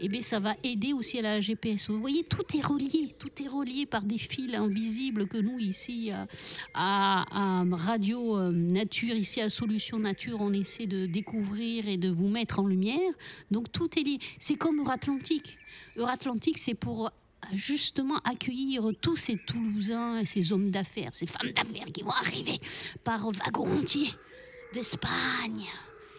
[0.00, 1.90] eh bien ça va aider aussi à la GPS.
[1.90, 3.08] Vous voyez, tout est relié.
[3.18, 6.26] Tout est relié par des fils invisibles que nous, ici, à,
[6.74, 12.28] à Radio euh, Nature, ici à Solution Nature, on essaie de découvrir et de vous
[12.28, 13.12] mettre en lumière.
[13.54, 14.18] Donc tout est lié.
[14.40, 15.58] C'est comme Euratlantique.
[15.96, 17.10] Euratlantique, c'est pour
[17.52, 22.58] justement accueillir tous ces Toulousains, ces hommes d'affaires, ces femmes d'affaires qui vont arriver
[23.04, 24.08] par wagon entier
[24.72, 25.64] d'Espagne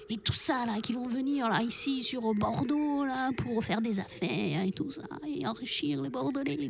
[0.10, 4.00] et tout ça là qui vont venir là ici sur Bordeaux là pour faire des
[4.00, 6.70] affaires et tout ça et enrichir les Bordelais.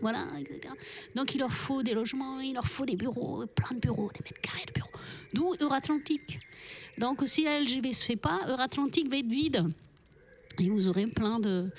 [0.00, 0.74] Voilà etc
[1.14, 4.20] donc il leur faut des logements il leur faut des bureaux plein de bureaux des
[4.24, 4.90] mètres carrés de bureaux.
[5.32, 6.40] D'où Euratlantique
[6.98, 9.64] donc si la LGV se fait pas Euratlantique va être vide
[10.60, 11.70] et vous aurez plein de.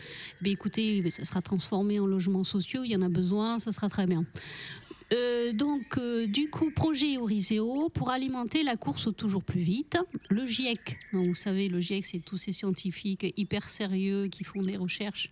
[0.41, 3.89] Ben écoutez, ça sera transformé en logements sociaux, il y en a besoin, ça sera
[3.89, 4.25] très bien.
[5.13, 9.97] Euh, donc, euh, du coup, projet Oriseo pour alimenter la course au toujours plus vite.
[10.29, 14.75] Le GIEC, vous savez, le GIEC, c'est tous ces scientifiques hyper sérieux qui font des
[14.75, 15.29] recherches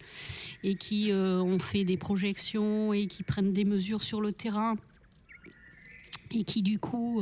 [0.63, 4.75] et qui euh, ont fait des projections et qui prennent des mesures sur le terrain
[6.31, 7.21] et qui, du coup,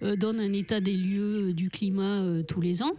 [0.00, 2.94] donnent un état des lieux du climat tous les ans.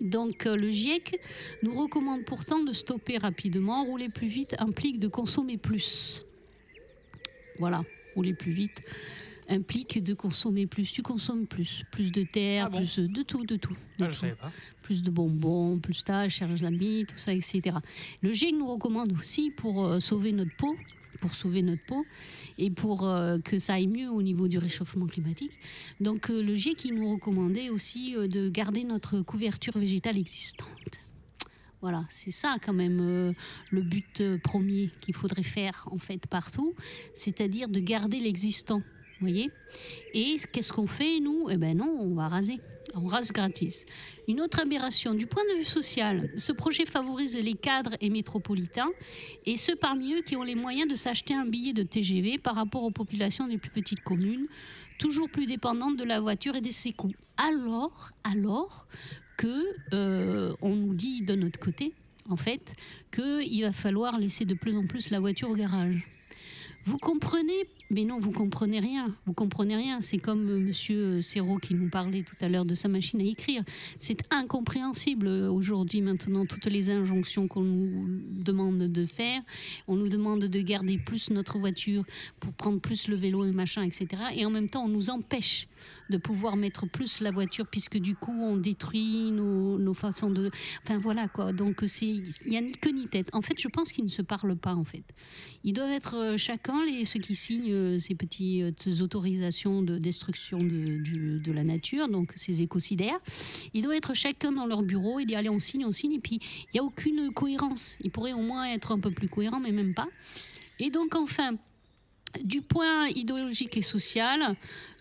[0.00, 1.20] Donc le GIEC
[1.62, 3.84] nous recommande pourtant de stopper rapidement.
[3.84, 6.24] Rouler plus vite implique de consommer plus.
[7.58, 7.82] Voilà,
[8.14, 8.82] rouler plus vite
[9.50, 10.92] implique de consommer plus.
[10.92, 11.82] Tu consommes plus.
[11.90, 13.72] Plus de terre, Ah bon plus de tout, de tout.
[13.98, 14.20] de Ah, je tout.
[14.20, 14.52] savais pas.
[14.82, 17.62] Plus de bonbons, plus ça, cherche l'ami, tout ça, etc.
[18.20, 20.76] Le GIEC nous recommande aussi pour euh, sauver notre peau,
[21.20, 22.04] pour sauver notre peau
[22.56, 25.58] et pour euh, que ça aille mieux au niveau du réchauffement climatique.
[26.00, 31.00] Donc euh, le GIEC il nous recommandait aussi euh, de garder notre couverture végétale existante.
[31.80, 33.32] Voilà, c'est ça quand même
[33.70, 36.74] le but premier qu'il faudrait faire en fait partout,
[37.14, 38.82] c'est-à-dire de garder l'existant.
[39.20, 39.50] Voyez?
[40.12, 41.48] Et qu'est-ce qu'on fait nous?
[41.50, 42.60] Eh ben non, on va raser.
[42.94, 43.86] On rase gratis.
[44.26, 48.90] Une autre aberration du point de vue social, ce projet favorise les cadres et métropolitains
[49.46, 52.54] et ceux parmi eux qui ont les moyens de s'acheter un billet de TGV par
[52.54, 54.46] rapport aux populations des plus petites communes,
[54.98, 56.94] toujours plus dépendantes de la voiture et de ses.
[57.36, 58.86] Alors, alors
[59.36, 61.94] que euh, on nous dit de notre côté,
[62.28, 62.74] en fait,
[63.12, 66.08] qu'il va falloir laisser de plus en plus la voiture au garage.
[66.84, 69.14] Vous comprenez Mais non, vous comprenez rien.
[69.24, 70.00] Vous comprenez rien.
[70.00, 73.24] C'est comme euh, Monsieur Serrault qui nous parlait tout à l'heure de sa machine à
[73.24, 73.62] écrire.
[73.98, 79.40] C'est incompréhensible euh, aujourd'hui, maintenant, toutes les injonctions qu'on nous demande de faire.
[79.86, 82.04] On nous demande de garder plus notre voiture
[82.40, 84.06] pour prendre plus le vélo et machin, etc.
[84.34, 85.66] Et en même temps, on nous empêche
[86.10, 90.50] de pouvoir mettre plus la voiture puisque du coup, on détruit nos, nos façons de.
[90.84, 91.52] Enfin voilà quoi.
[91.52, 93.28] Donc c'est il y a ni queue ni tête.
[93.32, 95.04] En fait, je pense qu'ils ne se parlent pas en fait.
[95.64, 99.98] Ils doivent être euh, chacun les ceux qui signent euh, ces petites euh, autorisations de
[99.98, 103.18] destruction de, de la nature, donc ces écocidaires.
[103.74, 106.12] Ils doivent être chacun dans leur bureau et dire allez on signe, on signe.
[106.12, 107.98] Et puis il n'y a aucune cohérence.
[108.02, 110.08] Ils pourraient au moins être un peu plus cohérents, mais même pas.
[110.78, 111.56] Et donc enfin.
[112.44, 114.54] Du point idéologique et social,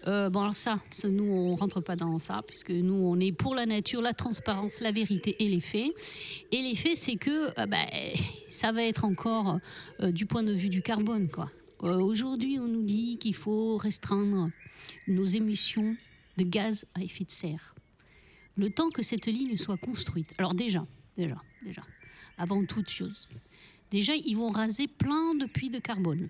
[0.08, 3.54] euh, bon alors ça, nous on rentre pas dans ça puisque nous on est pour
[3.54, 5.92] la nature, la transparence, la vérité et les faits.
[6.54, 7.86] Et les faits, c'est que euh, bah,
[8.50, 9.60] ça va être encore
[10.00, 11.52] euh, du point de vue du carbone quoi.
[11.80, 14.50] Aujourd'hui, on nous dit qu'il faut restreindre
[15.08, 15.96] nos émissions
[16.38, 17.76] de gaz à effet de serre.
[18.56, 20.34] Le temps que cette ligne soit construite.
[20.38, 20.88] Alors déjà,
[21.18, 21.82] déjà, déjà,
[22.38, 23.28] avant toute chose,
[23.92, 26.30] déjà ils vont raser plein de puits de carbone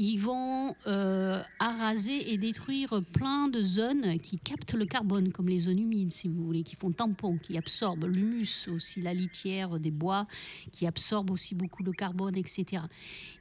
[0.00, 5.58] ils vont euh, araser et détruire plein de zones qui captent le carbone, comme les
[5.58, 9.90] zones humides, si vous voulez, qui font tampon, qui absorbent l'humus, aussi la litière des
[9.90, 10.28] bois,
[10.70, 12.82] qui absorbent aussi beaucoup de carbone, etc.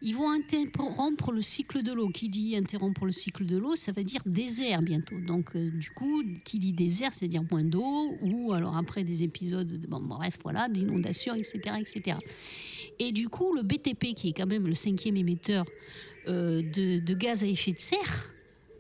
[0.01, 2.09] Ils vont interrompre le cycle de l'eau.
[2.09, 5.19] Qui dit interrompre le cycle de l'eau, ça veut dire désert bientôt.
[5.19, 9.21] Donc, euh, du coup, qui dit désert, c'est dire moins d'eau, ou alors après des
[9.21, 12.17] épisodes, de- bon, bref, voilà, d'inondations, etc., etc.
[12.99, 15.65] Et du coup, le BTP, qui est quand même le cinquième émetteur
[16.27, 18.31] euh, de, gaz à effet de serre,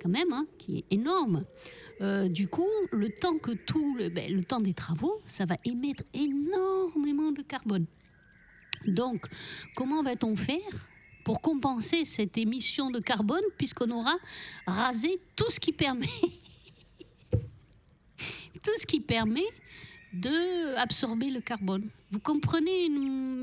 [0.01, 1.45] quand même, hein, qui est énorme.
[2.01, 6.03] Euh, du coup, le temps que tout, ben, le temps des travaux, ça va émettre
[6.13, 7.85] énormément de carbone.
[8.85, 9.25] Donc,
[9.75, 10.89] comment va-t-on faire
[11.23, 14.15] pour compenser cette émission de carbone puisqu'on aura
[14.65, 16.07] rasé tout ce qui permet
[18.63, 19.47] tout ce qui permet
[20.13, 21.89] de absorber le carbone.
[22.11, 22.89] Vous comprenez,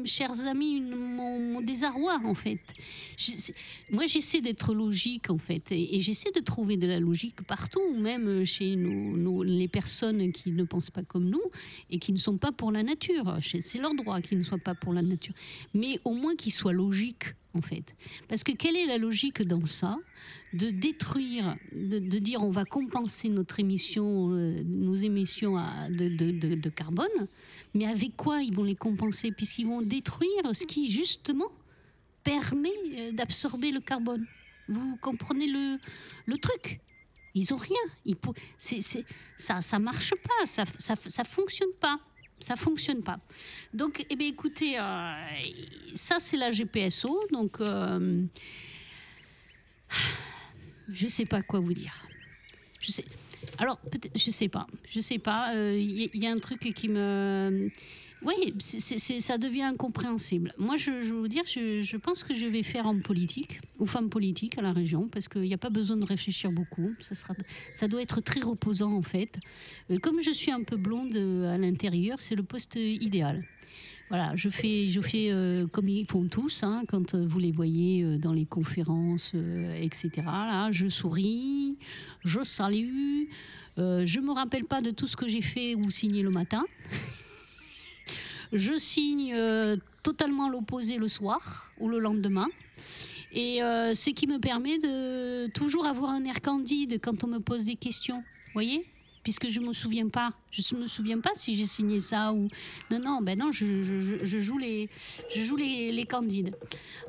[0.07, 2.61] chers amis, mon, désarroi en fait.
[3.91, 8.45] Moi, j'essaie d'être logique en fait, et, j'essaie de trouver de la logique partout, même
[8.45, 11.43] chez les personnes qui ne pensent pas comme nous
[11.91, 13.37] et qui ne sont pas pour la nature.
[13.41, 15.35] C'est leur droit qu'ils ne soient pas pour la nature,
[15.75, 17.95] mais au moins qu'ils soient logiques en fait.
[18.29, 19.97] Parce que quelle est la logique dans ça?
[20.53, 25.57] De détruire, de, dire on va compenser notre émission, euh, nos émissions
[25.91, 27.09] de, carbone,
[27.75, 29.33] mais avec quoi ils vont les compenser?
[29.33, 31.51] Puisqu'ils vont détruire ce qui justement
[32.23, 34.27] permet euh, d'absorber le carbone.
[34.69, 35.79] Vous comprenez le,
[36.27, 36.81] le truc?
[37.35, 38.15] Ils ont rien.
[39.37, 41.99] Ça ça marche pas, ça, ça, ça fonctionne pas.
[42.41, 43.19] Ça fonctionne pas.
[43.73, 44.77] Donc, eh bien, écoutez,
[45.95, 47.29] ça c'est la GPSO.
[47.33, 47.61] Donc,
[50.89, 51.95] je sais pas quoi vous dire.
[52.81, 53.05] Je sais.
[53.59, 53.79] Alors,
[54.15, 54.67] je sais pas.
[54.89, 55.55] Je sais pas.
[55.55, 57.71] Il y, a un truc qui me.
[58.25, 60.53] Oui, ça devient incompréhensible.
[60.59, 64.09] Moi, je, veux vous dire, je, pense que je vais faire homme politique ou femme
[64.09, 66.95] politique à la région parce qu'il n'y a pas besoin de réfléchir beaucoup.
[67.01, 67.35] Ça, sera,
[67.75, 69.39] ça doit être très reposant en fait.
[69.91, 73.45] Euh, comme je suis un peu blonde euh, à l'intérieur, c'est le poste idéal.
[74.09, 78.19] Voilà, je fais, je fais euh, comme ils font tous, hein, quand vous les voyez
[78.19, 79.33] dans les conférences,
[79.79, 80.11] etc.
[80.25, 81.77] Là, je souris,
[82.23, 83.25] je salue,
[83.77, 86.65] je me rappelle pas de tout ce que j'ai fait ou signé le matin.
[88.53, 92.49] Je signe euh, totalement l'opposé le soir ou le lendemain.
[93.33, 97.41] Et euh, ce qui me permet de toujours avoir un air candide quand on me
[97.41, 98.19] pose des questions.
[98.19, 98.87] Vous voyez?
[99.25, 100.33] Puisque je ne me souviens pas.
[100.51, 102.49] Je me souviens pas si j'ai signé ça ou.
[102.91, 104.89] Non, non, ben non, je, joue, les,
[105.35, 106.55] je joue les, les, candides.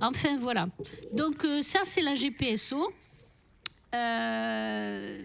[0.02, 0.68] Enfin, voilà.
[1.14, 2.92] Donc, euh, ça, c'est la GPSO.
[3.94, 5.20] Euh,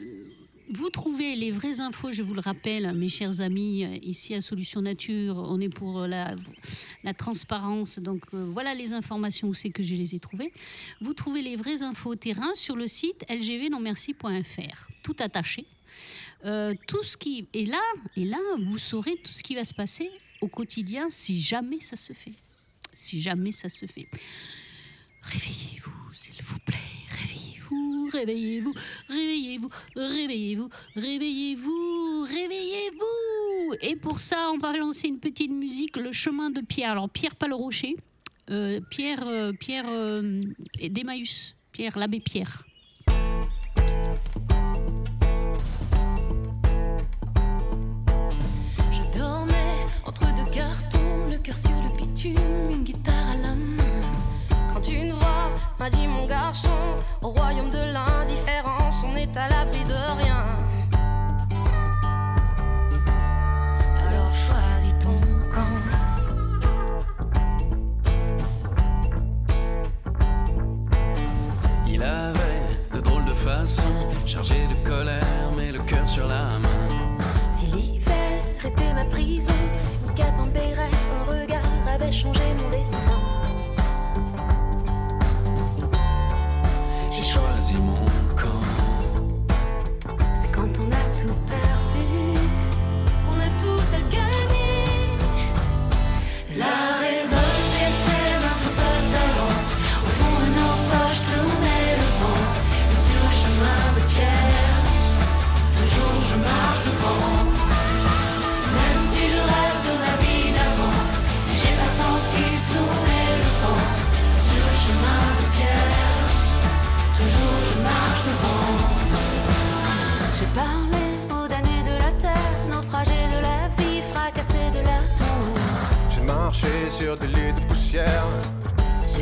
[0.72, 4.80] vous trouvez les vraies infos, je vous le rappelle, mes chers amis, ici à Solution
[4.80, 6.36] Nature, on est pour la,
[7.16, 7.98] transparence.
[7.98, 10.52] Donc euh, voilà les informations où c'est que je les ai trouvées.
[11.00, 15.66] Vous trouvez les vraies infos au terrain sur le site lgvnonmerci.fr, tout attaché.
[16.44, 17.82] Euh, tout ce qui est là,
[18.16, 21.96] et là, vous saurez tout ce qui va se passer au quotidien si jamais ça
[21.96, 22.32] se fait.
[22.94, 24.08] Si jamais ça se fait.
[25.22, 26.99] Réveillez-vous, s'il vous plaît
[28.12, 28.74] réveillez-vous,
[29.08, 33.74] réveillez-vous, réveillez-vous, réveillez-vous, réveillez-vous.
[33.82, 36.92] Et pour ça, on va lancer une petite musique, le chemin de Pierre.
[36.92, 37.96] Alors Pierre pas le rocher,
[38.50, 40.42] euh, Pierre, euh, Pierre euh,
[40.90, 42.64] d'Emmaüs, Pierre, l'abbé Pierre.
[48.92, 51.90] Je dormais entre deux cartons, le cœur sur le
[52.70, 53.09] une guitare
[55.80, 56.68] m'a dit mon garçon,
[57.22, 60.44] au royaume de l'indifférence, on est à l'abri de rien.
[64.06, 65.18] Alors choisis ton
[65.54, 65.74] camp.
[71.88, 72.60] Il avait
[72.94, 73.82] de drôles de façon,
[74.26, 77.16] chargé de colère, mais le cœur sur la main.
[77.50, 79.54] Si l'hiver était ma prison,
[80.06, 82.69] une cape en un regard avait changé mon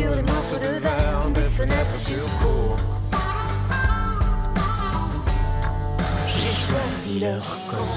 [0.08, 2.76] sur les morceaux de verre, des fenêtres sur cour.
[6.26, 7.92] J'ai choisi leur camp.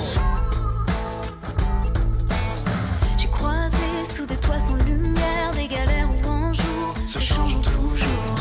[3.17, 3.78] J'ai croisé
[4.15, 8.36] sous des toits sans lumière, des galères où un jour se changeant toujours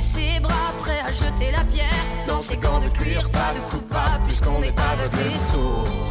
[0.00, 2.04] ses bras prêts à jeter la pierre.
[2.26, 6.05] Dans ses gants de cuir, pas de coupable, puisqu'on n'est pas de des sourds.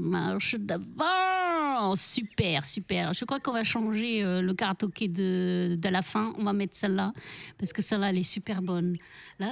[0.00, 1.27] marche devant
[1.78, 1.96] d'avant.
[1.96, 3.12] Super, super.
[3.12, 6.32] Je crois qu'on va changer euh, le karaoké de, de la fin.
[6.38, 7.12] On va mettre celle-là
[7.58, 8.96] parce que celle-là, elle est super bonne.
[9.38, 9.48] La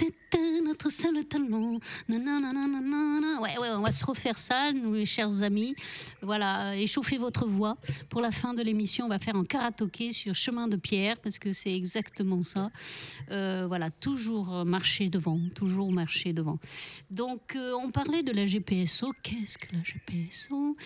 [0.00, 1.78] était notre seul talent.
[2.08, 5.74] Ouais, ouais, on va se refaire ça, nous, mes chers amis.
[6.22, 7.76] Voilà, échauffez votre voix.
[8.08, 11.38] Pour la fin de l'émission, on va faire un karaoké sur Chemin de Pierre parce
[11.38, 12.70] que c'est exactement ça.
[13.30, 16.58] Euh, voilà, toujours marcher devant, toujours marcher devant.
[17.10, 19.12] Donc, euh, on parlait de la GPSO.
[19.22, 20.76] Qu'est-ce que la GPSO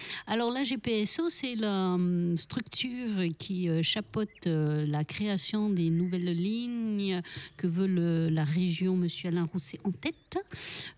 [0.46, 7.20] la GPSO, c'est la hum, structure qui euh, chapeaute euh, la création des nouvelles lignes
[7.56, 7.86] que veut
[8.28, 10.38] la région, Monsieur Alain Rousset en tête,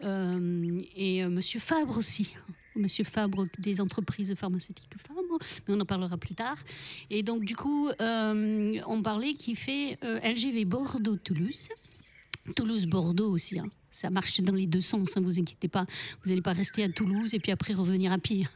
[0.02, 2.34] Euh, et Monsieur Fabre aussi.
[2.76, 6.56] Monsieur Fabre des entreprises pharmaceutiques Fabre, mais on en parlera plus tard.
[7.10, 11.68] Et donc, du coup, on parlait qui fait LGV Bordeaux-Toulouse.
[12.56, 13.58] Toulouse-Bordeaux aussi.
[13.58, 13.68] hein.
[13.90, 15.84] Ça marche dans les deux sens, ne vous inquiétez pas.
[16.22, 18.46] Vous n'allez pas rester à Toulouse et puis après revenir à pied.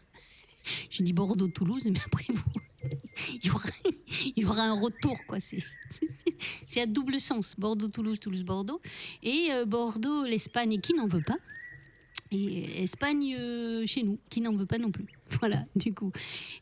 [0.91, 2.43] J'ai dit Bordeaux-Toulouse, mais après, vous,
[3.35, 5.17] il, y aura, un retour.
[5.27, 5.39] quoi.
[5.41, 7.55] C'est à double sens.
[7.59, 8.81] Bordeaux-Toulouse, Toulouse-Bordeaux.
[9.23, 11.37] Et euh, Bordeaux-l'Espagne qui n'en veut pas.
[12.31, 15.07] Et Espagne euh, chez nous, qui n'en veut pas non plus.
[15.41, 16.13] Voilà, du coup.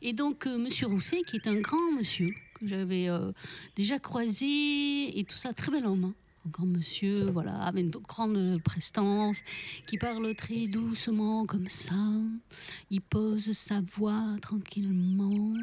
[0.01, 3.31] Et donc, euh, Monsieur Rousset, qui est un grand monsieur, que j'avais euh,
[3.75, 6.05] déjà croisé, et tout ça, très bel homme.
[6.05, 6.13] hein.
[6.45, 9.41] Un grand monsieur, voilà, avec de grandes prestances,
[9.87, 11.95] qui parle très doucement comme ça.
[12.89, 15.53] Il pose sa voix tranquillement.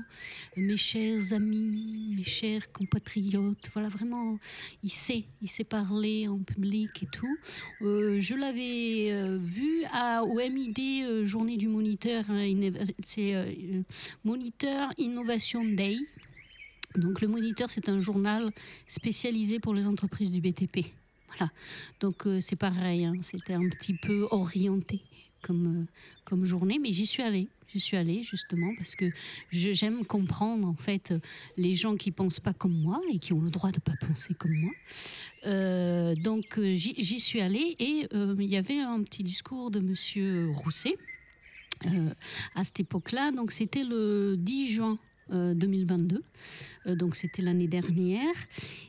[0.57, 4.39] Mes chers amis, mes chers compatriotes, voilà, vraiment,
[4.83, 7.37] il sait, il sait parler en public et tout.
[7.83, 12.25] Euh, je l'avais euh, vu à, au MID, euh, Journée du Moniteur,
[13.03, 13.85] c'est
[14.25, 15.99] Moniteur Innovation Day.
[16.97, 18.51] Donc le Moniteur, c'est un journal
[18.87, 20.87] spécialisé pour les entreprises du BTP.
[21.29, 21.53] Voilà.
[22.01, 25.01] Donc euh, c'est pareil, hein, c'était un petit peu orienté
[25.43, 25.87] comme, euh,
[26.25, 27.49] comme journée, mais j'y suis allée.
[27.73, 29.05] J'y suis allée justement parce que
[29.53, 31.15] j'aime comprendre en fait
[31.57, 34.35] les gens qui pensent pas comme moi et qui ont le droit de pas penser
[34.35, 34.73] comme moi.
[35.47, 40.99] Euh, donc j'y suis allée et il y avait un petit discours de Monsieur Rousset
[42.57, 43.31] à cette époque-là.
[43.31, 44.99] Donc c'était le 10 juin
[45.33, 46.23] euh, 2022.
[46.87, 48.35] Euh, donc c'était l'année dernière.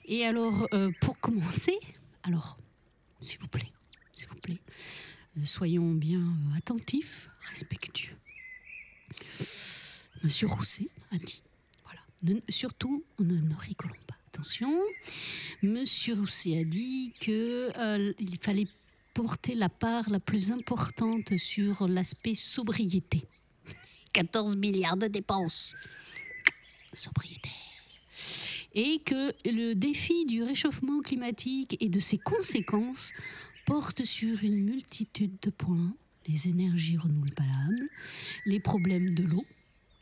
[0.06, 1.78] Et alors euh, pour commencer,
[2.24, 2.58] alors
[3.20, 3.72] s'il vous plaît,
[4.14, 4.60] s'il vous plaît,
[5.38, 8.16] euh, soyons bien euh, attentifs, respectueux.
[10.24, 11.42] Monsieur Rousset a dit,
[11.84, 14.16] voilà, surtout ne, ne rigolons pas.
[14.34, 14.80] Attention,
[15.62, 18.68] Monsieur Rousset a dit que euh, il fallait
[19.14, 23.24] porter la part la plus importante sur l'aspect sobriété.
[24.14, 25.74] 14 milliards de dépenses.
[26.94, 27.50] Sobriété.
[28.74, 33.12] Et que le défi du réchauffement climatique et de ses conséquences
[33.66, 35.94] porte sur une multitude de points.
[36.28, 37.90] Les énergies renouvelables,
[38.46, 39.46] les problèmes de l'eau,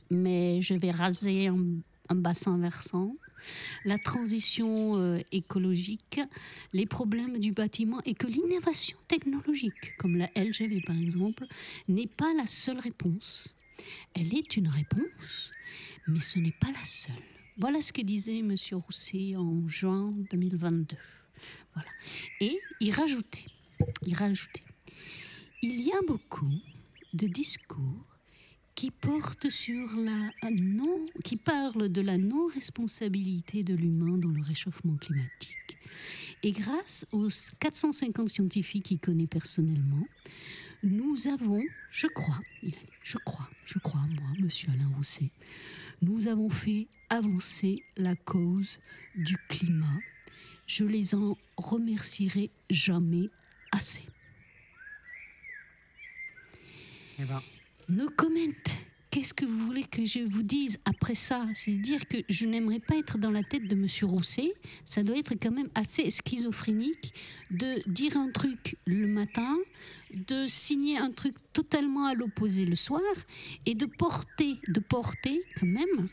[0.10, 1.82] mais je vais raser un,
[2.16, 3.16] bassin versant,
[3.86, 6.20] la transition euh, écologique,
[6.74, 11.46] les problèmes du bâtiment et que l'innovation technologique, comme la LGV par exemple,
[11.88, 13.56] n'est pas la seule réponse.
[14.14, 15.52] Elle est une réponse,
[16.10, 17.16] mais ce n'est pas la seule.
[17.58, 18.56] Voilà ce que disait M.
[18.74, 20.96] Rousset en juin 2022.
[21.74, 21.90] Voilà.
[22.40, 23.46] Et il rajoutait,
[24.06, 24.64] il rajoutait,
[25.62, 26.52] il y a beaucoup
[27.14, 28.06] de discours
[28.76, 34.96] qui portent sur la non, qui parlent de la non-responsabilité de l'humain dans le réchauffement
[34.96, 35.78] climatique.
[36.44, 37.28] Et grâce aux
[37.60, 40.08] 450 scientifiques qu'il connaît personnellement,
[40.84, 42.40] nous avons, je crois,
[43.04, 45.32] je crois, je crois, moi, monsieur Alain Rousset,
[46.02, 48.80] nous avons fait avancer la cause
[49.16, 50.00] du climat.
[50.68, 53.30] Je les en remercierai jamais
[53.72, 54.06] assez.
[57.20, 57.42] Eh ben.
[59.12, 61.48] Qu'est-ce que vous voulez que je vous dise après ça?
[61.56, 64.54] C'est dire que je n'aimerais pas être dans la tête de Monsieur Rousset.
[64.86, 67.16] Ça doit être quand même assez schizophrénique
[67.50, 69.58] de dire un truc le matin,
[70.14, 73.02] de signer un truc totalement à l'opposé le soir
[73.66, 76.08] et de porter, de porter quand même,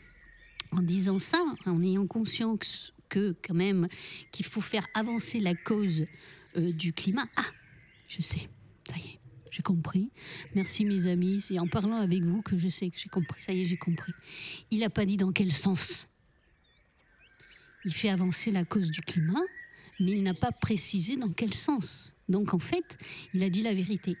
[0.71, 3.87] en disant ça, en ayant conscience que quand même
[4.31, 6.05] qu'il faut faire avancer la cause
[6.57, 7.27] euh, du climat.
[7.35, 7.45] Ah,
[8.07, 8.49] je sais,
[8.89, 9.16] ça y est.
[9.57, 10.11] J'ai compris.
[10.53, 11.41] Merci mes amis.
[11.41, 13.41] C'est en parlant avec vous que je sais que j'ai compris.
[13.41, 14.13] Ça y est, j'ai compris.
[14.69, 16.07] Il n'a pas dit dans quel sens.
[17.83, 19.41] Il fait avancer la cause du climat,
[19.99, 22.13] mais il n'a pas précisé dans quel sens.
[22.29, 22.99] Donc en fait,
[23.33, 24.15] il a dit la vérité.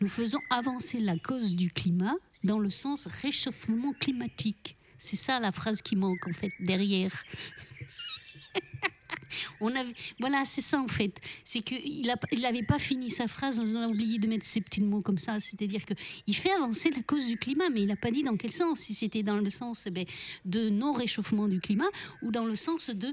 [0.00, 2.14] Nous faisons avancer la cause du climat
[2.44, 4.76] dans le sens réchauffement climatique.
[4.98, 7.24] C'est ça la phrase qui manque en fait derrière.
[9.60, 11.18] On avait, voilà, c'est ça en fait.
[11.44, 12.06] C'est qu'il
[12.40, 15.40] n'avait pas fini sa phrase, on a oublié de mettre ces petits mots comme ça.
[15.40, 18.52] C'est-à-dire qu'il fait avancer la cause du climat, mais il n'a pas dit dans quel
[18.52, 18.80] sens.
[18.80, 20.04] Si c'était dans le sens eh ben,
[20.44, 21.88] de non-réchauffement du climat
[22.22, 23.12] ou dans le sens de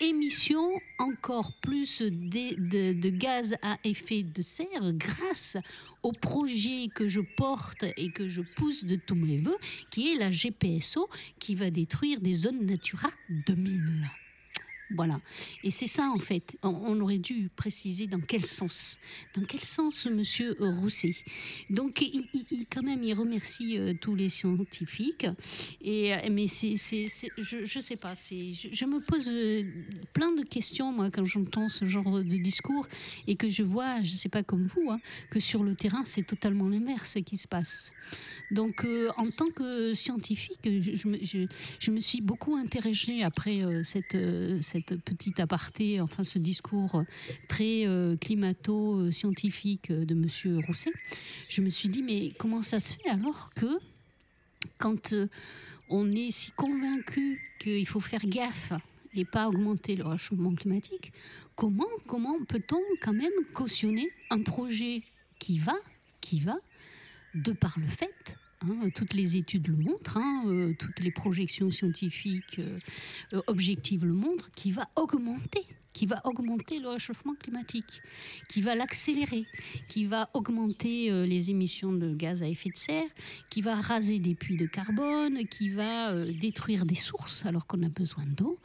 [0.00, 2.10] émission encore plus de,
[2.56, 5.56] de- de gaz à effet de serre grâce
[6.02, 9.56] au projet que je porte et que je pousse de tous mes voeux,
[9.90, 13.08] qui est la GPSO, qui va détruire des zones Natura
[13.46, 13.80] 2000.
[14.94, 15.20] Voilà.
[15.62, 16.56] Et c'est ça, en fait.
[16.62, 18.98] On, aurait dû préciser dans quel sens.
[19.36, 21.14] Dans quel sens, monsieur Rousset?
[21.70, 25.26] Donc, il, il- quand même, il remercie euh, tous les scientifiques.
[25.80, 28.14] Et, euh, mais c'est, je ne sais pas.
[28.14, 29.62] Je, me pose euh,
[30.12, 32.86] plein de questions, moi, quand j'entends ce genre de discours
[33.26, 36.04] et que je vois, je ne sais pas comme vous, hein, que sur le terrain,
[36.04, 37.92] c'est totalement l'inverse qui se passe.
[38.50, 38.86] Donc,
[39.16, 41.46] en tant que scientifique, je, je
[41.80, 47.04] je- me suis beaucoup interrogée après cette, euh, cette petite aparté, enfin ce discours
[47.48, 50.92] très euh, climato-scientifique de Monsieur Rousset.
[51.48, 53.78] Je me suis dit, mais comment ça se fait alors que
[54.78, 55.28] quand euh,
[55.88, 58.72] on est si convaincu qu'il faut faire gaffe
[59.14, 61.12] et pas augmenter le réchauffement climatique,
[61.54, 65.02] comment, comment peut-on quand même cautionner un projet
[65.38, 65.76] qui va,
[66.20, 66.56] qui va,
[67.34, 68.38] de par le fait,
[68.70, 72.78] hein, toutes les études le montrent, hein, euh, toutes les projections scientifiques euh,
[73.32, 78.02] euh, objectives le montrent, qui va augmenter qui va augmenter le réchauffement climatique,
[78.48, 79.46] qui va l'accélérer,
[79.88, 83.08] qui va augmenter les émissions de gaz à effet de serre,
[83.48, 87.88] qui va raser des puits de carbone, qui va détruire des sources alors qu'on a
[87.88, 88.58] besoin d'eau.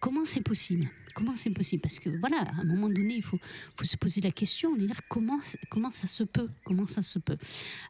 [0.00, 0.90] Comment c'est possible?
[1.16, 1.80] Comment c'est possible?
[1.80, 3.38] Parce que voilà, à un moment donné, il faut,
[3.82, 5.38] se poser la question, dire comment,
[5.70, 7.38] comment ça se peut Comment ça se peut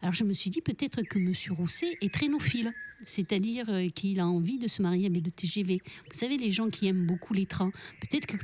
[0.00, 1.32] Alors je me suis dit peut-être que M.
[1.50, 2.72] Rousset est traînophile,
[3.04, 5.80] c'est-à-dire euh, qu'il a envie de se marier avec le TGV.
[5.84, 8.36] Vous savez, les gens qui aiment beaucoup les trains, peut-être que,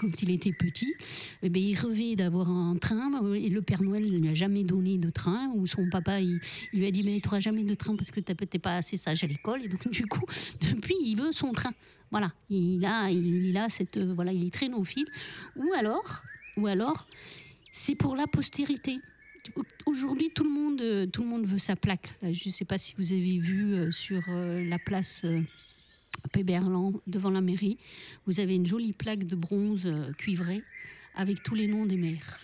[0.00, 0.94] quand il était petit,
[1.42, 4.34] eh ben, il rêvait d'avoir un train euh, et le Père Noël ne lui a
[4.34, 6.40] jamais donné de train, ou son papa il,
[6.72, 8.96] lui a dit mais tu n'auras jamais de train parce que tu n'es pas assez
[8.96, 10.24] sage à l'école, et donc du coup,
[10.62, 11.74] depuis, il veut son train.
[12.10, 15.04] Voilà, il a, il a cette, euh, voilà, il est.
[15.56, 16.22] Ou alors,
[16.56, 17.06] ou alors,
[17.72, 19.00] c'est pour la postérité.
[19.86, 22.14] Aujourd'hui, tout le monde, euh, tout le monde veut sa plaque.
[22.22, 25.40] Là, Je ne sais pas si vous avez vu euh, sur euh, la place euh,
[26.32, 27.78] Péberlan, devant la mairie,
[28.26, 30.62] vous avez une jolie plaque de bronze euh, cuivrée
[31.14, 32.40] avec tous les noms des maires.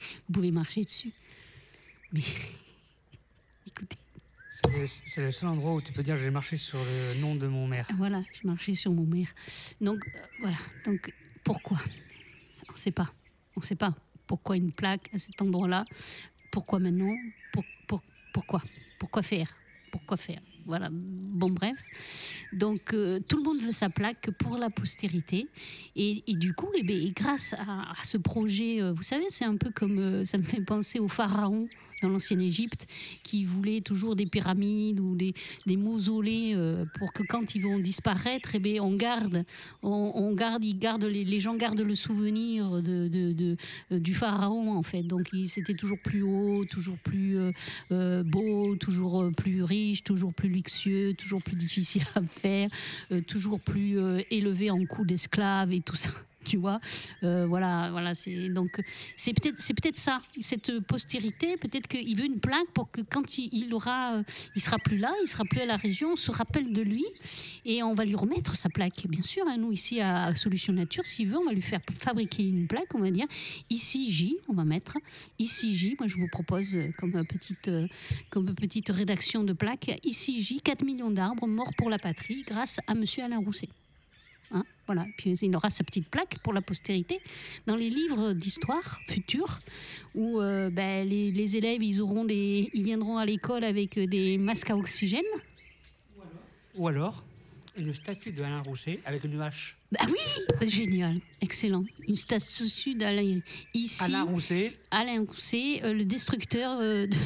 [0.00, 1.12] Vous pouvez marcher dessus.
[2.12, 2.22] Mais
[5.04, 7.66] C'est le, seul endroit où tu peux dire j'ai marché sur le nom de mon
[7.66, 7.86] maire.
[7.98, 9.28] voilà, je marchais sur mon maire.
[9.82, 11.12] Donc euh, voilà, donc
[11.44, 11.76] pourquoi?
[12.70, 13.10] On ne sait pas.
[13.54, 13.94] On ne sait pas
[14.26, 15.84] pourquoi une plaque à cet endroit-là.
[16.50, 17.14] Pourquoi maintenant?
[17.52, 18.02] Pour, pour-
[18.32, 18.62] Pourquoi?
[18.98, 19.48] Pourquoi faire?
[19.90, 20.40] Pourquoi faire?
[20.64, 21.76] Voilà, bon bref.
[22.54, 25.48] Donc euh, tout le monde veut sa plaque pour la postérité.
[25.96, 29.44] Et, et du coup, eh bien, et grâce à, ce projet, euh, vous savez, c'est
[29.44, 31.68] un peu comme, ça me fait penser aux pharaons
[32.02, 32.86] dans l'ancienne Égypte
[33.22, 35.34] qui voulaient toujours des pyramides ou des,
[35.76, 38.60] mausolées euh, pour que quand ils vont disparaître, eh
[38.96, 39.44] garde,
[41.04, 43.56] les, gens gardent le souvenir euh,
[43.90, 45.02] du pharaon en fait.
[45.02, 47.38] Donc c'était toujours plus haut, toujours plus
[47.92, 52.68] euh, beau, toujours plus riche, toujours plus luxueux, toujours plus difficile à faire,
[53.26, 53.98] toujours plus
[54.30, 56.10] élevé en coût d'esclaves et tout ça.
[56.46, 56.80] Tu vois,
[57.24, 58.14] Euh, voilà, voilà.
[58.14, 58.80] C'est donc
[59.16, 61.56] c'est peut-être c'est peut-être ça, cette postérité.
[61.56, 64.22] Peut-être qu'il veut une plaque pour que quand il, aura,
[64.54, 67.04] il sera plus là, il sera plus à la région, on se rappelle de lui
[67.64, 69.06] et on va lui remettre sa plaque.
[69.08, 72.44] Bien sûr, hein, nous ici à Solution Nature, s'il veut, on va lui faire fabriquer
[72.44, 72.94] une plaque.
[72.94, 73.26] On va dire
[73.70, 74.98] ici J, on va mettre
[75.38, 75.96] ici J.
[75.98, 77.88] Moi, je vous propose euh, comme petite euh,
[78.30, 82.80] comme petite rédaction de plaque ici J, 4 millions d'arbres morts pour la patrie grâce
[82.86, 83.68] à Monsieur Alain Rousset.
[84.86, 87.20] Voilà, puis il aura sa petite plaque pour la postérité
[87.66, 89.58] dans les livres d'histoire futurs
[90.14, 94.38] où euh, ben, les, les élèves ils auront des, ils viendront à l'école avec des
[94.38, 95.24] masques à oxygène.
[96.76, 97.24] Ou alors,
[97.76, 99.76] une statue de Alain Rousset avec une hache.
[99.98, 101.84] Ah oui, génial, excellent.
[102.06, 103.40] Une statue d'Alain
[103.74, 104.04] ici.
[104.04, 107.16] Alain Rousset, Alain Rousset, euh, le destructeur, euh, de-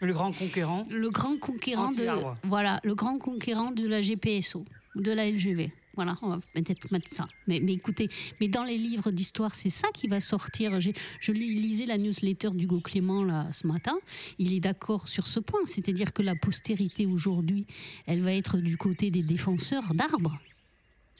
[0.06, 0.86] le grand conquérant.
[0.90, 2.06] le grand conquérant de,
[2.44, 5.70] voilà, le grand conquérant de la GPSO ou de la LGV.
[5.98, 7.26] Voilà, on va peut-être mettre ça.
[7.48, 8.08] Mais, mais écoutez,
[8.40, 10.78] mais dans les livres d'histoire, c'est ça qui va sortir.
[10.80, 13.98] Je lis- lisais la newsletter d'Hugo Clément là, ce matin.
[14.38, 15.58] Il est d'accord sur ce point.
[15.64, 17.66] C'est-à-dire que la postérité aujourd'hui,
[18.06, 20.38] elle va être du côté des défenseurs d'arbres.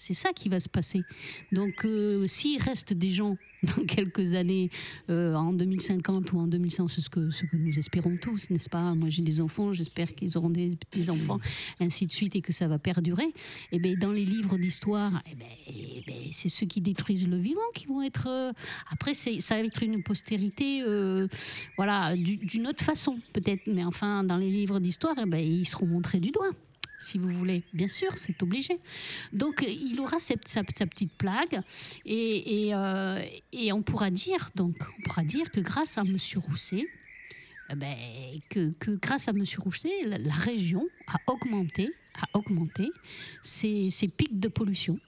[0.01, 1.03] C'est ça qui va se passer.
[1.51, 4.71] Donc, euh, s'il reste des gens dans quelques années,
[5.11, 7.19] euh, en 2050 ou en 2100, c'est ce que,
[7.53, 8.95] nous espérons tous, n'est-ce pas?
[8.95, 10.79] Moi, j'ai des enfants, j'espère qu'ils auront des,
[11.11, 11.41] enfants,
[11.81, 13.27] ainsi de suite, et que ça va perdurer.
[13.73, 15.35] Et bien, dans les livres d'histoire, eh
[15.67, 18.29] eh c'est ceux qui détruisent le vivant qui vont être.
[18.29, 18.53] euh,
[18.93, 20.85] après, ça va être une postérité,
[21.77, 23.63] voilà, du- d'une autre façon, peut-être.
[23.67, 26.53] Mais enfin, dans les livres d'histoire, eh ils seront montrés du doigt
[26.99, 27.63] si vous voulez.
[27.73, 28.77] Bien sûr, c'est obligé.
[29.33, 31.61] Donc, il aura sa, petite plague
[32.07, 33.23] euh,
[33.53, 36.87] et on pourra dire, donc, on pourra dire que grâce à Monsieur Rousset,
[37.71, 37.97] eh ben,
[38.49, 39.61] que, grâce à Monsieur
[40.05, 42.91] la, région a augmenté, a augmenté
[43.43, 44.99] ses, ses pics de pollution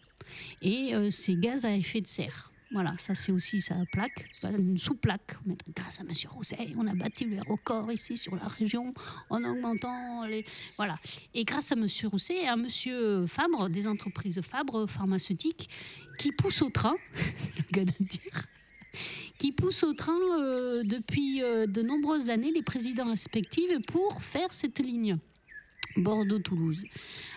[0.63, 2.50] et euh, ses gaz à effet de serre.
[2.73, 5.37] Voilà, ça c'est aussi sa plaque, une sous-plaque.
[5.75, 8.95] Grâce à Monsieur Rousset, on a battu les records ici sur la région
[9.29, 10.45] en augmentant les,
[10.77, 10.97] voilà.
[11.35, 15.69] Et grâce à Monsieur Rousset et à Monsieur Fabre, des entreprises Fabre pharmaceutiques,
[16.17, 18.47] qui poussent au train, c'est le cas de dire,
[19.39, 24.53] qui poussent au train euh, depuis euh, de nombreuses années les présidents respectifs pour faire
[24.53, 25.19] cette ligne.
[25.97, 26.85] Bordeaux-Toulouse.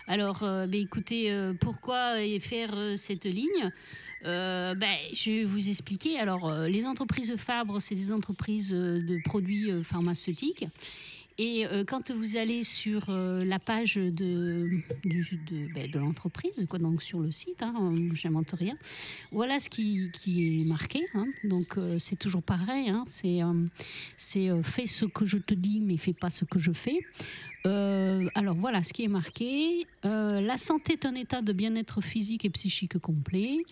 [0.06, 3.70] Alors, euh, ben, écoutez, euh, pourquoi euh, faire euh, cette ligne?
[4.22, 6.18] Ben, Je vais vous expliquer.
[6.18, 10.64] Alors, les entreprises Fabre, c'est des entreprises de produits pharmaceutiques.
[11.36, 14.70] Et euh, quand vous allez sur euh, la page de,
[15.74, 18.76] ben, de l'entreprise, donc sur le site, hein, j'invente rien,
[19.32, 20.10] voilà ce qui,
[20.62, 21.04] est marqué.
[21.14, 21.26] hein.
[21.42, 23.40] Donc euh, c'est toujours pareil, hein, c'est
[24.62, 27.00] fais ce que je te dis, mais fais pas ce que je fais.
[27.64, 29.86] Alors voilà ce qui est marqué.
[30.04, 33.64] La santé est un état de bien-être physique et psychique complet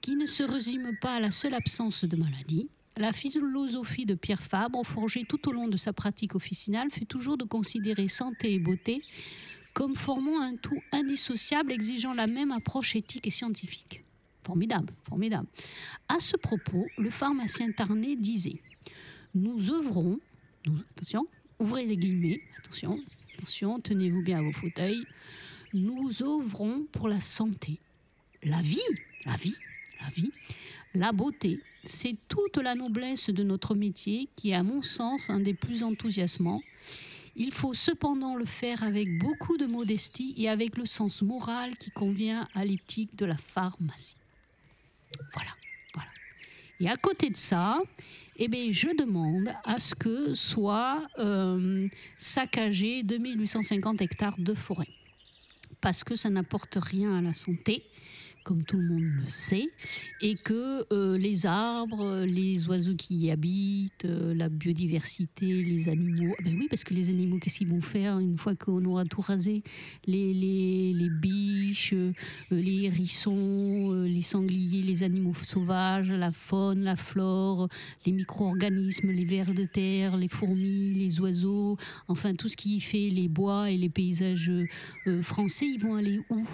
[0.00, 2.68] qui ne se résume pas à la seule absence de maladie.
[2.98, 7.36] La philosophie de Pierre Fabre, forgée tout au long de sa pratique officinale, fait toujours
[7.36, 9.02] de considérer santé et beauté
[9.74, 14.02] comme formant un tout indissociable exigeant la même approche éthique et scientifique.
[14.42, 15.46] Formidable, formidable.
[16.08, 18.62] À ce propos, le pharmacien Tarnet disait
[19.34, 20.18] Nous œuvrons,
[20.92, 21.26] attention,
[21.58, 22.98] ouvrez les guillemets, attention,
[23.34, 25.04] attention, tenez-vous bien à vos fauteuils.
[25.74, 27.78] Nous œuvrons pour la santé,
[28.42, 28.80] la vie,
[29.26, 29.56] la vie,
[30.00, 30.32] la vie,
[30.94, 31.60] la beauté.
[31.86, 35.84] C'est toute la noblesse de notre métier qui est, à mon sens, un des plus
[35.84, 36.60] enthousiasmants.
[37.36, 41.90] Il faut cependant le faire avec beaucoup de modestie et avec le sens moral qui
[41.92, 44.16] convient à l'éthique de la pharmacie.
[45.32, 45.50] Voilà,
[45.94, 46.10] voilà.
[46.80, 47.78] Et à côté de ça,
[48.36, 54.88] eh bien, je demande à ce que soit euh, saccagé 2850 hectares de forêt.
[55.80, 57.84] Parce que ça n'apporte rien à la santé,
[58.46, 59.68] comme tout le monde le sait,
[60.22, 66.32] et que euh, les arbres, les oiseaux qui y habitent, euh, la biodiversité, les animaux,
[66.38, 69.04] ah ben oui, parce que les animaux, qu'est-ce qu'ils vont faire une fois qu'on aura
[69.04, 69.64] tout rasé?
[70.06, 72.12] Les, les, les biches, euh,
[72.52, 77.68] les hérissons, euh, les sangliers, les animaux sauvages, la faune, la flore,
[78.06, 81.76] les micro-organismes, les vers de terre, les fourmis, les oiseaux,
[82.06, 84.66] enfin tout ce qui fait les bois et les paysages euh,
[85.08, 86.46] euh, français, ils vont aller où?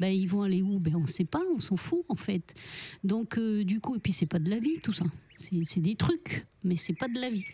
[0.00, 0.78] Ben, ils vont aller où?
[0.78, 2.54] Ben, On ne sait pas, on s'en fout en fait.
[3.02, 5.04] Donc euh, du coup, et puis c'est pas de la vie tout ça.
[5.36, 7.44] C'est des trucs, mais c'est pas de la vie.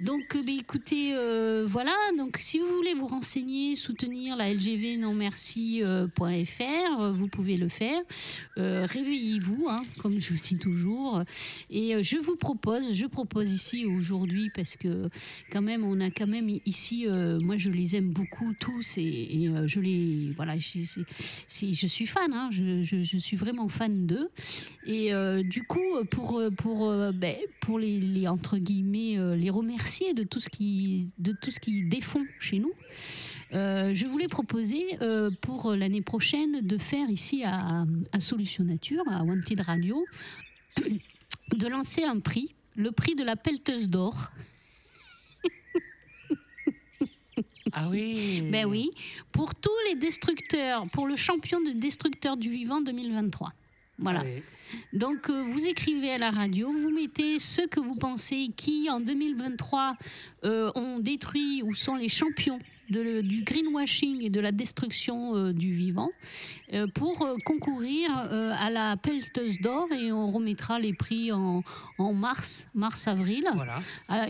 [0.00, 1.94] Donc euh, ben, écoutez, euh, voilà.
[2.18, 7.68] Donc si vous voulez vous renseigner, soutenir la LGV non merci.fr, euh, vous pouvez le
[7.68, 8.00] faire.
[8.56, 11.22] Réveillez-vous, hein, comme je dis toujours.
[11.70, 15.08] Et je vous propose, je propose ici aujourd'hui parce que
[15.50, 17.06] quand même, on a quand même ici,
[17.40, 22.82] moi je les aime beaucoup tous et, je les, voilà, je, suis fan, hein, je,
[22.82, 24.28] je- suis vraiment fan d'eux.
[24.86, 25.12] Et
[25.44, 30.22] du coup, pour, pour, euh, ben, pour les, les, entre guillemets, euh, les remercier de
[30.24, 32.72] tout ce qui, de tout ce qu'ils défont chez nous,
[33.52, 39.02] euh, je voulais proposer euh, pour l'année prochaine de faire ici à, à Solution Nature,
[39.10, 40.04] à Wanted Radio,
[40.80, 44.30] de lancer un prix, le prix de la pelleteuse d'or.
[47.72, 48.42] Ah oui.
[48.50, 48.90] Ben oui,
[49.30, 53.52] pour tous les destructeurs, pour le champion de destructeurs du vivant 2023.
[54.00, 54.20] Voilà.
[54.20, 54.42] Allez.
[54.92, 59.00] Donc euh, vous écrivez à la radio, vous mettez ceux que vous pensez qui en
[59.00, 59.96] 2023
[60.44, 62.60] euh, ont détruit ou sont les champions
[62.90, 66.10] de du greenwashing et de la destruction euh, du vivant
[66.72, 71.62] euh, pour euh, concourir à la pelleteuse d'or et on remettra les prix en,
[71.98, 73.44] en mars, mars-avril.
[73.54, 73.78] Voilà.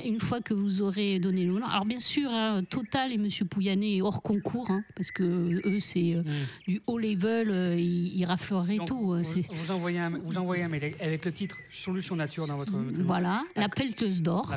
[0.05, 1.67] Une fois que vous aurez donné le nom.
[1.67, 5.23] Alors bien sûr, hein, Total et Monsieur Pouyanné est hors concours, hein, parce que
[5.67, 6.23] eux c'est euh,
[6.69, 9.13] du haut level, ils, ils rafleraient Donc, tout.
[9.13, 12.73] euh, vous, envoyez un, vous envoyez un mail avec le titre Solution Nature dans votre.
[12.73, 14.55] votre- Voilà, la pelleteuse d'or.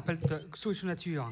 [0.56, 1.32] Solution Nature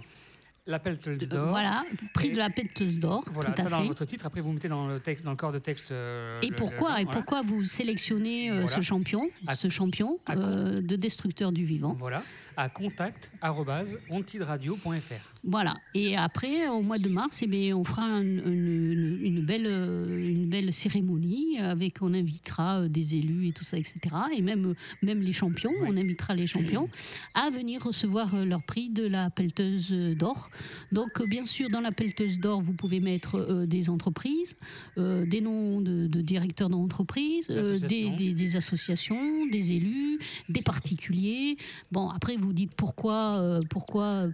[0.68, 1.50] La pelleteuse d'or.
[1.50, 1.84] Voilà,
[2.14, 4.28] prix Et- de la pelleteuse d'or, Voilà, tout à ça dans votre titre.
[4.28, 5.92] Après, vous mettez dans le, texte, dans le corps de texte.
[5.92, 7.18] euh, Et le- pourquoi, le- et voilà.
[7.20, 8.68] pourquoi vous sélectionnez euh, Voilà.
[8.68, 11.96] ce champion, À- ce champion à- euh, de destructeur du vivant?
[11.98, 12.22] Voilà,
[12.58, 15.30] à contact@ontidradio.fr.
[15.44, 15.76] Voilà.
[15.94, 20.48] Et après, au mois de mars, eh bien, on fera un- une, belle, euh, une
[20.48, 24.00] belle cérémonie avec, on invitera euh, des élus et tout ça, etc.
[24.36, 26.90] Et même, même les champions, on invitera les champions
[27.34, 30.50] à venir recevoir euh, leur prix de la pelleteuse d'or.
[30.92, 34.56] Donc, euh, bien sûr, dans la pelleteuse d'or, vous pouvez mettre euh, des entreprises,
[34.98, 41.58] euh, des noms de, de directeurs d'entreprises, euh, des- des associations, des élus, des particuliers.
[41.92, 44.28] Bon, après, vous dites pourquoi, euh, pourquoi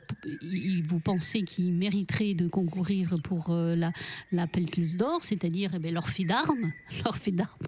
[0.88, 3.92] vous pensez qu'ils mériteraient de concourir pour euh, la,
[4.32, 4.48] la
[4.98, 5.80] d'or, c'est-à-dire eh
[6.26, 6.72] d'armes.
[7.04, 7.68] Leur fait d'armes.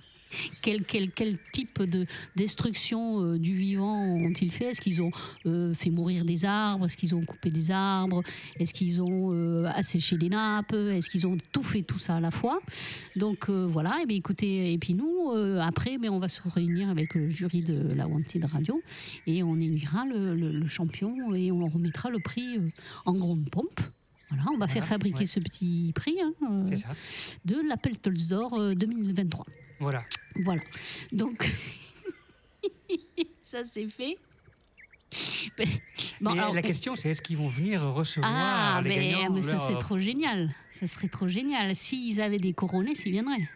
[0.61, 2.05] Quel, quel, quel type de
[2.35, 4.65] destruction euh, du vivant ont-ils fait?
[4.65, 5.11] Est-ce qu'ils ont
[5.45, 6.85] euh, fait mourir des arbres?
[6.85, 8.21] Est-ce qu'ils ont coupé des arbres?
[8.59, 10.73] Est-ce qu'ils ont euh, asséché des nappes?
[10.73, 12.59] Est-ce qu'ils ont tout fait tout ça à la fois?
[13.15, 16.89] Donc euh, voilà, et bien écoutez, et puis nous, après, ben, on va se réunir
[16.89, 18.81] avec le jury de la Wanted Radio
[19.27, 22.57] et on élira le, le- le champion et on remettra le prix
[23.05, 23.79] en grande pompe.
[24.29, 25.25] Voilà, on va faire fabriquer ouais.
[25.25, 26.65] ce petit prix hein, euh,
[27.45, 29.45] de d'Or euh, 2023.
[29.79, 30.03] Voilà.
[30.35, 30.61] Voilà.
[31.11, 31.51] Donc,
[33.43, 34.17] ça c'est fait.
[35.57, 35.67] Ben,
[36.21, 39.11] bon, Mais alors, la ben, question, c'est est-ce qu'ils vont venir recevoir ah, les mais,
[39.11, 40.53] gagnants mais ça leur- c'est trop génial.
[40.71, 41.75] Ça serait trop génial.
[41.75, 43.49] S'ils avaient des couronnés, s'ils viendraient.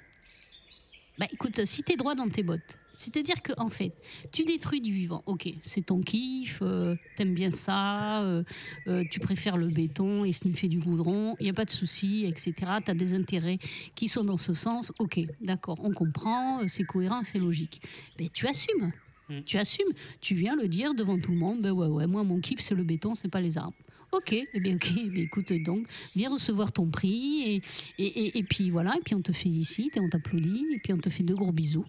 [1.20, 3.94] Bah écoute, si t'es droit dans tes bottes, c'est-à-dire que en fait,
[4.32, 5.22] tu détruis du vivant.
[5.28, 8.44] Ok, c'est ton kiff, euh, t'aimes bien ça, euh,
[8.88, 12.26] euh, tu préfères le béton et sniffer du goudron, il n'y a pas de souci,
[12.26, 12.54] etc.
[12.84, 13.60] T'as des intérêts
[13.94, 14.92] qui sont dans ce sens.
[14.98, 17.82] Ok, d'accord, on comprend, c'est cohérent, c'est logique.
[18.20, 18.92] Mais tu assumes.
[19.30, 19.42] Mm.
[19.46, 22.40] Tu assumes, tu viens le dire devant tout le monde, ben ouais, ouais, moi mon
[22.40, 23.78] kiff c'est le béton, c'est pas les arbres.
[24.14, 27.62] Ok, eh bien ok, eh bien, écoute donc, viens recevoir ton prix et,
[27.98, 30.94] et, et, et puis voilà, et puis on te félicite et on t'applaudit et puis
[30.94, 31.86] on te fait de gros bisous.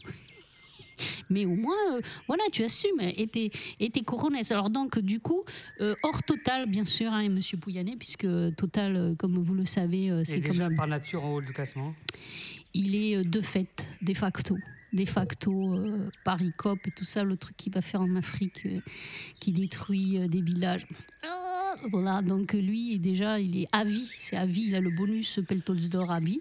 [1.29, 4.03] Mais au moins, euh, voilà, tu assumes et t'es, et t'es.
[4.51, 5.43] Alors donc, du coup,
[5.81, 10.11] euh, hors Total, bien sûr, hein, Monsieur Pouyanné, puisque Total, euh, comme vous le savez,
[10.25, 11.95] c'est déjà comme par nature en haut du classement.
[12.73, 14.57] il est de fait, de facto.
[14.95, 18.63] De facto, euh, Paris COP et tout ça, le truc qu'il va faire en Afrique,
[18.67, 18.79] euh,
[19.41, 20.87] qui détruit euh, des villages.
[21.25, 24.91] Ah, voilà, donc lui, déjà, il est à vie, c'est à vie, il a le
[24.91, 26.41] bonus Peltols d'or à vie.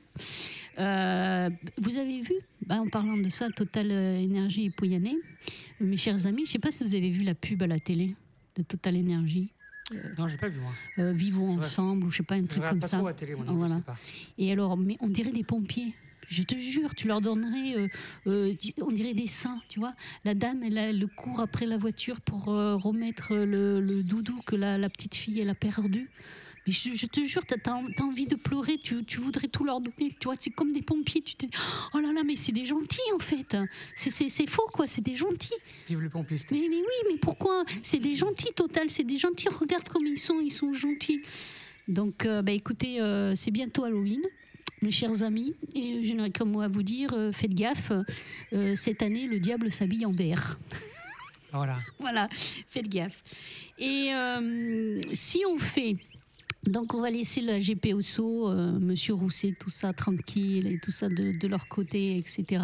[0.78, 2.34] Vous avez vu,
[2.66, 5.16] bah, en parlant de ça, Total Énergie et Pouyanné,
[5.82, 7.68] euh, mes chers amis, je ne sais pas si vous avez vu la pub à
[7.68, 8.16] la télé
[8.56, 9.50] de Total Énergie,
[10.18, 11.12] Non, j'ai pas vu moi.
[11.14, 13.02] Vivons ensemble, ou je sais pas, un truc comme pas ça.
[13.18, 13.80] télé, moi, Voilà.
[13.80, 13.96] pas.
[14.38, 15.94] Et alors, mais on dirait des pompiers.
[16.28, 17.88] Je te jure, tu leur donnerais, euh,
[18.28, 19.94] euh, on dirait des saints, tu vois.
[20.26, 24.78] La dame, elle, court après la voiture pour euh, remettre le, le doudou que la,
[24.78, 26.10] la petite fille, elle a perdu.
[26.66, 29.82] Mais je, je te jure, t'as as, envie de pleurer, tu, tu voudrais tout leur
[29.82, 30.16] donner.
[30.18, 31.22] Tu vois, c'est comme des pompiers.
[31.22, 31.52] Tu te dis,
[31.94, 33.58] oh là là, mais c'est des gentils en fait.
[33.96, 35.54] C'est- faux quoi, c'est des gentils.
[35.88, 36.52] Vive les pompistes.
[36.52, 37.66] Mais, mais oui, mais pourquoi?
[37.82, 39.50] C'est des gentils, Total, c'est des gentils.
[39.50, 41.22] Regarde comme ils sont, ils sont gentils.
[41.90, 43.00] Donc, bah, écoutez,
[43.36, 44.22] c'est bientôt Halloween,
[44.82, 45.56] mes chers amis.
[45.76, 47.92] Et je n'aurais comme moi à vous dire, euh, faites gaffe,
[48.54, 50.58] euh, cette année, le diable s'habille en vert.
[51.52, 51.78] Voilà.
[52.00, 53.24] voilà, faites gaffe.
[53.80, 55.98] Et euh, si on fait.
[56.68, 61.10] Donc on va laisser la GPOSO, euh, Monsieur Rousset, tout ça tranquille et tout ça
[61.10, 62.64] de, leur côté, etc.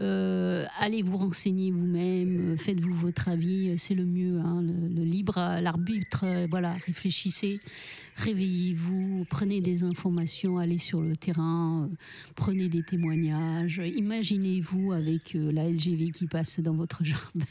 [0.00, 5.04] Euh, allez vous renseigner vous-même, euh, faites-vous votre avis, euh, c'est le mieux, hein, le,
[5.04, 7.60] libre, l'arbitre, voilà, réfléchissez,
[8.16, 11.88] réveillez-vous, prenez des informations, allez sur le terrain,
[12.34, 17.46] prenez des témoignages, imaginez-vous avec la LGV qui passe dans votre jardin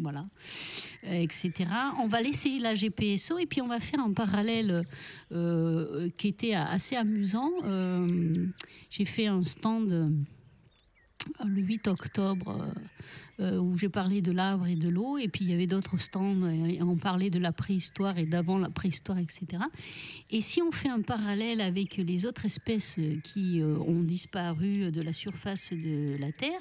[0.00, 0.26] voilà,
[1.04, 1.52] euh, etc.
[2.00, 4.84] On va laisser la GPSO et puis on va faire un parallèle
[5.32, 7.50] euh, qui était assez amusant.
[7.64, 8.46] Euh,
[8.90, 10.10] J'ai fait un stand
[11.44, 12.60] le 8 octobre
[13.40, 15.66] euh, euh, où j'ai parlé de l'arbre et de l'eau et puis il y avait
[15.66, 16.36] d'autres stands
[16.80, 19.46] on parlait de la préhistoire et d'avant la préhistoire, etc.
[20.30, 25.00] Et si on fait un parallèle avec les autres espèces qui euh, ont disparu de
[25.02, 26.60] la surface de la Terre,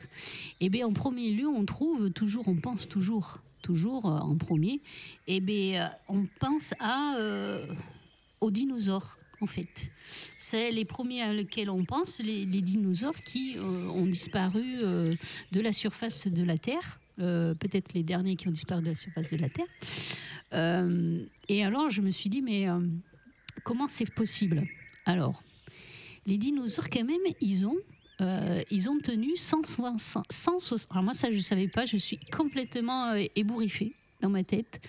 [0.59, 4.79] eh bien, en premier lieu, on trouve toujours, on pense toujours, toujours en premier,
[5.27, 7.17] eh bien, on pense à,
[8.41, 9.17] aux dinosaures.
[9.39, 9.91] En fait,
[10.37, 15.13] c'est les premiers à lesquels on pense, les, dinosaures qui euh, ont disparu euh,
[15.51, 16.99] de la surface de la Terre.
[17.19, 19.67] Euh, peut-être les derniers qui ont disparu de la surface de la Terre.
[21.49, 22.65] Et alors, je me suis dit, mais
[23.63, 24.63] comment c'est possible?
[25.05, 25.43] Alors,
[26.25, 27.77] les dinosaures, quand même, ils ont,
[29.03, 30.31] tenu 160.
[30.31, 33.93] 160 alors, moi, ça, je ne savais pas, je suis complètement ébouriffée.
[34.21, 34.79] Dans ma tête.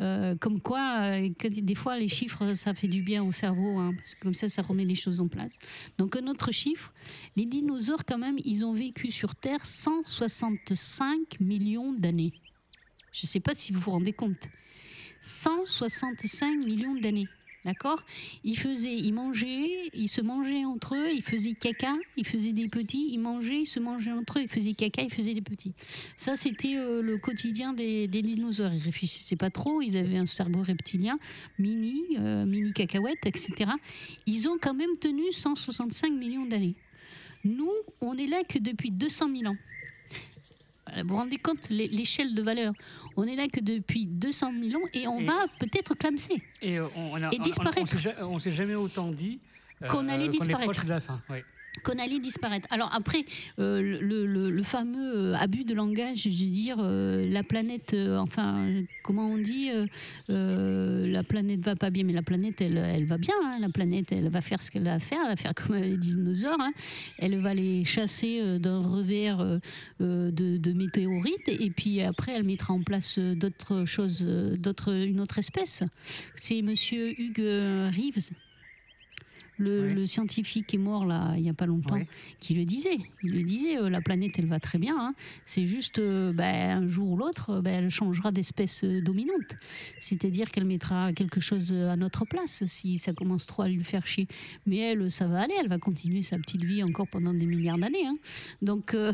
[0.00, 3.78] Euh, comme quoi, euh, que des fois, les chiffres, ça fait du bien au cerveau,
[3.78, 5.58] hein, parce que comme ça, ça remet les choses en place.
[5.98, 6.92] Donc, un autre chiffre,
[7.36, 12.32] les dinosaures, quand même, ils ont vécu sur Terre 165 millions d'années.
[13.12, 14.48] Je ne sais pas si vous vous rendez compte.
[15.20, 17.28] 165 millions d'années.
[17.66, 17.98] D'accord?
[18.44, 22.68] Ils faisaient, ils mangeaient, ils se mangeaient entre eux, ils faisaient caca, ils faisaient des
[22.68, 25.72] petits, ils mangeaient, ils se mangeaient entre eux, ils faisaient caca, ils faisaient des petits.
[26.16, 28.72] Ça, c'était euh, le quotidien des, dinosaures.
[28.72, 31.18] Ils réfléchissaient pas trop, ils avaient un cerveau reptilien,
[31.58, 33.72] mini, euh, mini cacahuète, etc.
[34.26, 36.76] Ils ont quand même tenu 165 millions d'années.
[37.42, 39.56] Nous, on est là que depuis 200 000 ans.
[41.02, 42.72] Vous vous rendez compte l'é- l'échelle de valeur
[43.16, 46.40] On est là que depuis 200 000 ans et on Et- va peut-être clamser.
[46.62, 47.94] Et euh, on, on a- Et on- on- disparaître.
[48.20, 49.40] On, on s'est jamais autant dit
[49.82, 50.70] euh, Qu'on allait est disparaître.
[50.70, 51.20] proche de la fin.
[51.28, 51.44] ouais.
[51.82, 52.66] Qu'on allait disparaître.
[52.70, 53.24] Alors après,
[53.58, 58.68] euh, le, fameux euh, abus de langage, je veux dire, euh, la planète, enfin,
[59.02, 59.70] comment on dit,
[60.28, 63.34] la planète va pas bien, mais la planète, elle, va bien.
[63.44, 63.58] hein.
[63.60, 65.96] la planète, elle va faire ce qu'elle a à faire, elle va faire comme les
[65.96, 66.60] dinosaures.
[66.60, 66.72] hein.
[67.18, 69.44] Elle va les chasser d'un revers
[70.00, 75.82] de, météorites, et puis après, elle mettra en place d'autres choses, une autre espèce.
[76.34, 77.38] C'est Monsieur Hugues
[77.94, 78.30] Reeves.
[79.58, 79.94] Le, Ouais.
[79.94, 82.06] le scientifique est mort là il y a pas longtemps Ouais.
[82.40, 82.98] qui le disait.
[83.22, 84.94] Il le disait, euh, la planète, elle va très bien.
[84.98, 85.14] hein.
[85.44, 89.56] C'est juste, euh, ben, un jour ou l'autre, euh, ben, elle changera d'espèce dominante.
[89.98, 94.06] C'est-à-dire qu'elle mettra quelque chose à notre place si ça commence trop à lui faire
[94.06, 94.26] chier.
[94.66, 95.54] Mais elle, ça va aller.
[95.58, 98.06] Elle va continuer sa petite vie encore pendant des milliards d'années.
[98.06, 98.16] hein.
[98.62, 99.12] Donc, euh,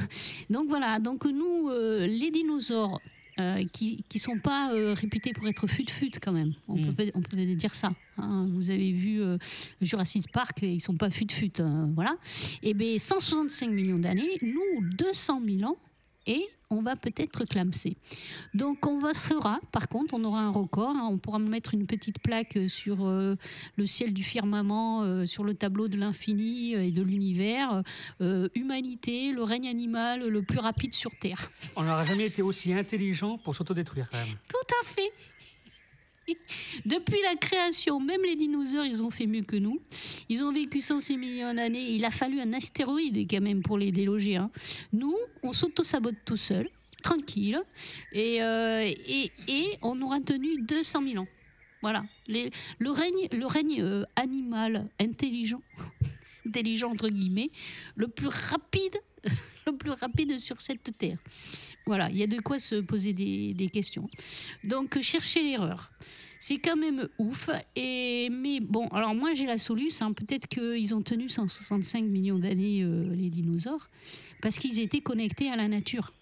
[0.51, 0.99] donc voilà.
[0.99, 3.01] Donc nous, les dinosaures.
[3.41, 6.53] Euh, qui qui sont pas euh, réputés pour être fut-fut quand même.
[6.69, 6.95] On, Mm.
[6.95, 7.93] peut, on peut dire ça.
[8.19, 8.47] hein.
[8.53, 9.39] Vous avez vu euh,
[9.81, 11.53] Jurassic Park, ils sont pas fut-fut.
[11.61, 12.17] hein, voilà.
[12.63, 15.77] Et bien, 165 millions d'années, nous, 200 000 ans,
[16.27, 17.97] et on va peut-être clamser.
[18.55, 20.97] Donc, on va sera, par contre, on aura un record.
[20.97, 23.37] hein, on pourra mettre une petite plaque sur euh,
[23.77, 27.83] le ciel du firmament, euh, sur le tableau de l'infini euh, et de l'univers.
[28.21, 31.51] euh, humanité, le règne animal le plus rapide sur Terre.
[31.77, 34.37] On n'aura jamais été aussi intelligent pour s'autodétruire quand même.
[34.49, 35.11] Tout à fait.
[36.87, 39.81] Depuis la création, même les dinosaures, ils ont fait mieux que nous.
[40.29, 41.93] Ils ont vécu 106 millions d'années.
[41.93, 44.37] Il a fallu un astéroïde quand même pour les déloger.
[44.37, 44.51] hein.
[44.93, 46.69] Nous, on s'auto-sabote tout seul,
[47.03, 47.61] tranquille,
[48.13, 51.29] et, euh, et, et on aura tenu 200 000 ans.
[51.83, 52.05] Voilà.
[52.29, 55.61] Le règne, le règne euh, animal intelligent,
[56.47, 57.51] intelligent entre guillemets,
[57.97, 58.97] le plus rapide,
[59.67, 61.19] le plus rapide sur cette terre.
[61.87, 64.09] Voilà, il y a de quoi se poser des, questions.
[64.65, 65.93] Donc, chercher l'erreur.
[66.41, 67.51] C'est quand même ouf.
[67.77, 70.07] Et, mais bon, alors moi j'ai la solution.
[70.07, 70.13] hein.
[70.13, 73.89] Peut-être qu'ils ont tenu 165 millions d'années, euh, les dinosaures,
[74.41, 76.13] parce qu'ils étaient connectés à la nature.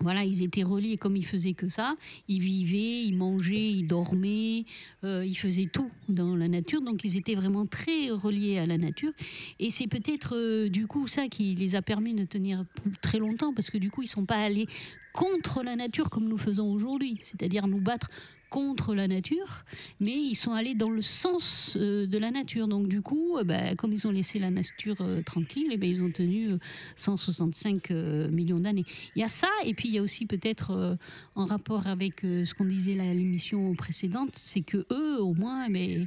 [0.00, 1.96] Voilà, ils étaient reliés comme ils faisaient que ça.
[2.28, 4.64] Ils vivaient, ils mangeaient, ils dormaient,
[5.04, 6.80] euh, ils faisaient tout dans la nature.
[6.80, 9.12] Donc ils étaient vraiment très reliés à la nature.
[9.58, 12.64] Et c'est peut-être euh, du coup ça qui les a permis de tenir
[13.02, 14.66] très longtemps, parce que du coup ils sont pas allés
[15.12, 18.08] contre la nature comme nous faisons aujourd'hui, c'est-à-dire nous battre
[18.50, 19.64] contre la nature,
[20.00, 22.68] mais ils sont allés dans le sens euh, de la nature.
[22.68, 25.88] Donc du coup, euh, ben, comme ils ont laissé la nature euh, tranquille, eh ben,
[25.88, 26.58] ils ont tenu euh,
[26.96, 28.84] 165 euh, millions d'années.
[29.14, 30.96] Il y a ça, et puis il y a aussi peut-être
[31.34, 35.72] en rapport avec ce qu'on disait à l'émission précédente, c'est que eux, au moins, eh
[35.72, 36.06] ben,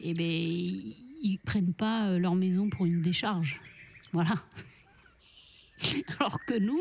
[0.00, 3.60] eh ben, ils prennent pas leur maison pour une décharge.
[4.12, 4.34] Voilà.
[6.18, 6.80] Alors que nous,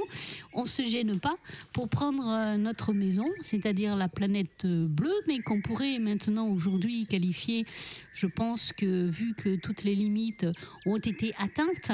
[0.53, 1.35] on se gêne pas
[1.73, 7.05] pour prendre euh, notre maison, c'est-à-dire la planète euh, bleue, mais qu'on pourrait maintenant aujourd'hui
[7.05, 7.65] qualifier,
[8.13, 10.45] je pense que vu que toutes les limites
[10.85, 11.91] ont été atteintes,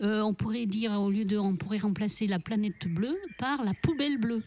[0.00, 3.74] euh, on pourrait dire au lieu de, on pourrait remplacer la planète bleue par la
[3.74, 4.42] poubelle bleue.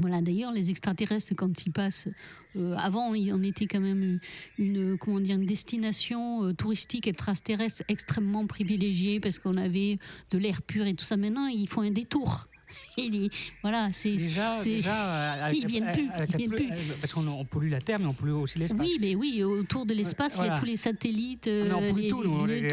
[0.00, 2.08] Voilà, d'ailleurs, les extraterrestres, quand ils passent,
[2.56, 4.18] euh, avant, on était quand même
[4.58, 9.98] une, comment dire, une destination euh, touristique extraterrestre extrêmement privilégiée parce qu'on avait
[10.30, 11.16] de l'air pur et tout ça.
[11.16, 12.48] Maintenant, ils font un détour.
[12.96, 13.30] Et les-
[13.62, 14.12] voilà, c'est.
[14.12, 16.92] Déjà, c'est- déjà avec ils viennent plus, avec ils la viennent plus.
[17.00, 18.80] Parce qu'on on pollue la Terre, mais on pollue aussi l'espace.
[18.86, 21.46] Oui, mais oui, autour de l'espace, il y a tous les satellites.
[21.46, 22.72] mais on euh, pollue tout, nous, on est- est-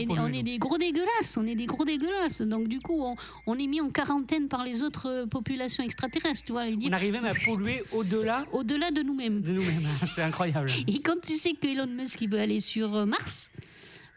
[0.00, 2.42] est, est des gros dégueulasses, on est des gros dégueulasses.
[2.42, 6.42] Donc du coup, on, on est mis en quarantaine par les autres euh, populations extraterrestres,
[6.44, 6.66] tu vois.
[6.70, 9.40] disent, On arrive même à polluer au-delà Au-delà de nous-mêmes.
[9.40, 9.88] de nous-mêmes.
[10.06, 10.70] C'est incroyable.
[10.86, 13.50] Et quand tu sais que Elon Musk il veut aller sur euh, Mars,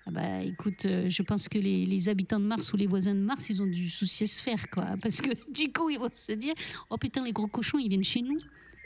[0.08, 3.20] ah bah écoute, euh, je pense que les, habitants de Mars ou les voisins de
[3.20, 4.96] Mars, ils ont du souci à se faire, quoi.
[5.02, 6.54] Parce que du coup, ils vont se dire,
[6.90, 8.38] oh putain, les gros cochons, ils viennent chez nous.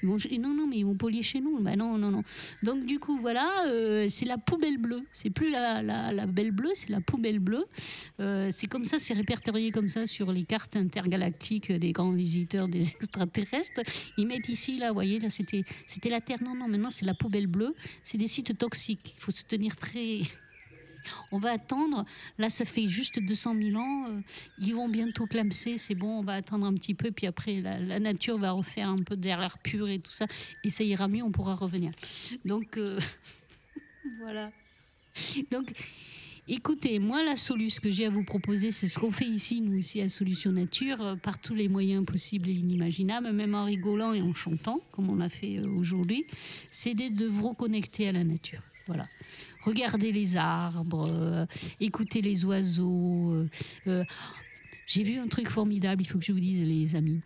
[0.01, 1.59] Ils vont, non, non, mais ils vont polluer chez nous.
[1.59, 2.24] Bah non, non, non.
[2.63, 5.03] Donc du coup, voilà, euh, c'est la poubelle bleue.
[5.11, 7.65] C'est plus la, la, la belle bleue, c'est la poubelle bleue.
[8.19, 12.67] Euh, c'est comme ça, c'est répertorié comme ça sur les cartes intergalactiques des grands visiteurs
[12.67, 13.82] des extraterrestres.
[14.17, 16.41] Ils mettent ici, là, vous voyez, là, c'était, c'était la Terre.
[16.41, 17.76] Non, non, maintenant c'est la poubelle bleue.
[18.01, 19.13] C'est des sites toxiques.
[19.17, 20.22] Il faut se tenir très
[21.32, 22.06] on va attendre.
[22.38, 24.06] Là, ça fait juste 200 000 ans.
[24.10, 24.20] euh,
[24.60, 25.78] Ils vont bientôt clamser.
[25.78, 27.12] C'est bon, on va attendre un petit peu.
[27.12, 30.26] Puis après, la, nature va refaire un peu d'air l'air pur et tout ça.
[30.64, 31.91] Et ça ira mieux, on pourra revenir.
[32.45, 32.99] Donc, euh,
[34.20, 34.52] voilà.
[35.52, 35.74] Donc,
[36.47, 39.76] écoutez, moi, la solution que j'ai à vous proposer, c'est ce qu'on fait ici, nous,
[39.76, 44.14] ici à Solution Nature, euh, par tous les moyens possibles et inimaginables, même en rigolant
[44.14, 46.26] et en chantant, comme on l'a fait aujourd'hui,
[46.72, 48.62] c'est de vous reconnecter à la nature.
[48.88, 49.08] Voilà.
[49.64, 51.46] Regardez les arbres, euh,
[51.80, 53.32] écoutez les oiseaux.
[53.32, 53.48] euh,
[53.88, 54.04] euh,
[54.88, 57.22] J'ai vu un truc formidable, il faut que je vous dise, les amis.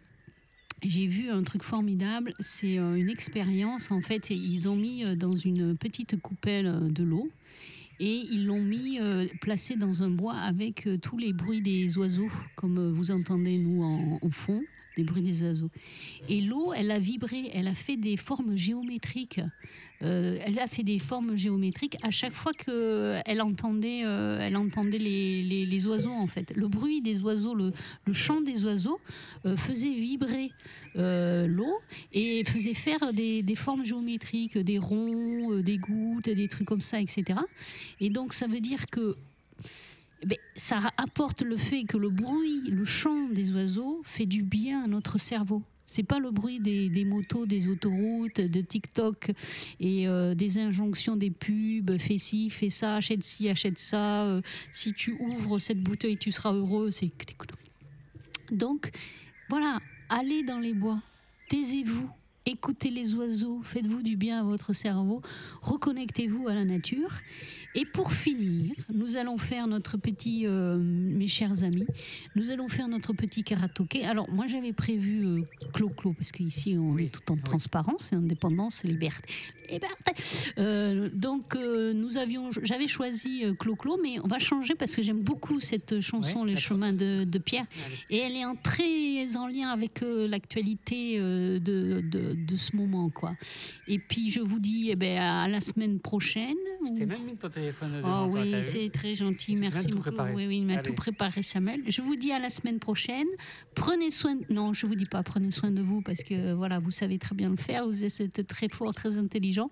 [0.84, 3.90] J'ai vu un truc formidable, c'est une expérience.
[3.90, 7.30] En fait, ils ont mis dans une petite coupelle de l'eau
[8.00, 9.00] et ils l'ont mis
[9.42, 14.20] placé dans un bois avec tous les bruits des oiseaux, comme vous entendez nous en,
[14.22, 14.62] en fond,
[14.98, 15.70] les bruits des oiseaux.
[16.30, 19.42] Et l'eau, elle a vibré, elle a fait des formes géométriques.
[20.02, 24.98] Euh, elle a fait des formes géométriques à chaque fois qu'elle entendait, euh, elle entendait
[24.98, 26.52] les, les- les oiseaux en fait.
[26.56, 27.72] Le bruit des oiseaux, le,
[28.06, 29.00] le chant des oiseaux
[29.46, 30.52] euh, faisait vibrer
[30.98, 31.80] euh, l'eau
[32.12, 36.82] et faisait faire des, des formes géométriques, des ronds, euh, des gouttes, des trucs comme
[36.82, 37.40] ça, etc.
[38.02, 39.16] Et donc ça veut dire que
[40.56, 44.88] ça apporte le fait que le bruit, le chant des oiseaux fait du bien à
[44.88, 45.62] notre cerveau.
[45.86, 49.32] C'est pas le bruit des, motos, des autoroutes, de TikTok
[49.80, 54.42] et euh, des injonctions des pubs, fais ci, fais ça, achète ci, achète ça, euh,
[54.72, 56.90] si tu ouvres cette bouteille, tu seras heureux.
[58.52, 58.90] Donc,
[59.48, 61.00] voilà, allez dans les bois,
[61.50, 62.10] taisez-vous,
[62.48, 65.22] écoutez les oiseaux, faites-vous du bien à votre cerveau,
[65.62, 67.12] reconnectez-vous à la nature.
[67.76, 71.86] Et pour finir, nous allons faire notre petit, euh, mes chers amis,
[72.36, 74.06] nous allons faire notre petit karaoké.
[74.06, 75.42] Alors, moi, j'avais prévu euh,
[75.74, 79.28] Clo-Clo, parce qu'ici, on est tout en transparence et indépendance et liberté.
[79.70, 80.14] Liberté.
[80.60, 85.02] Euh, donc, euh, nous avions, j'avais choisi euh, Clo-Clo, mais on va changer parce que
[85.02, 87.66] j'aime beaucoup cette chanson, Ouais, Les chemins de, de Pierre.
[87.86, 87.96] Allez.
[88.10, 93.10] Et elle est en très en lien avec l'actualité de, de, de ce moment.
[93.10, 93.36] quoi.
[93.88, 96.56] Et puis, je vous dis eh ben, à la semaine prochaine.
[96.86, 97.65] Je
[98.04, 100.10] Oh oui, c'est très gentil, merci beaucoup.
[100.34, 101.82] Oui, oui, il m'a tout préparé, Samuel.
[101.88, 103.28] Je vous dis à la semaine prochaine.
[103.76, 104.36] Prenez soin.
[104.50, 107.36] Non, je vous dis pas prenez soin de vous parce que voilà, vous savez très
[107.36, 107.86] bien le faire.
[107.86, 109.70] Vous êtes très fort, très intelligent.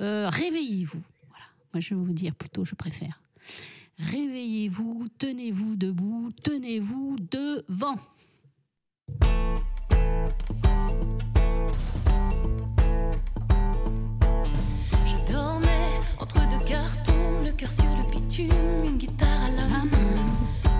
[0.00, 1.02] Euh, Réveillez-vous.
[1.28, 1.44] Voilà.
[1.72, 3.20] Moi, je vais vous dire plutôt, je préfère.
[3.98, 7.96] Réveillez-vous, tenez-vous debout, tenez-vous devant.
[18.38, 19.88] Une guitare à la main.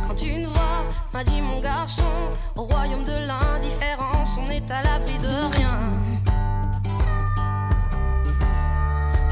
[0.07, 2.03] Quand une voix m'a dit mon garçon,
[2.57, 5.79] au royaume de l'indifférence, on est à l'abri de rien.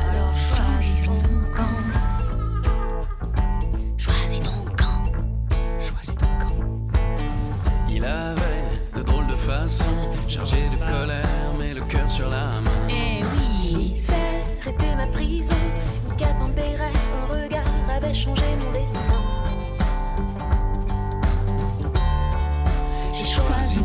[0.08, 1.16] Alors choisis ton
[1.54, 1.76] camp.
[3.96, 5.12] Choisis ton camp.
[5.78, 6.64] Choisis ton camp.
[7.88, 8.64] Il avait
[8.96, 9.84] de drôles de façons,
[10.28, 12.71] chargé de colère, mais le cœur sur la main.
[18.12, 19.00] Avait changé mon destin.
[23.14, 23.80] J'ai choisi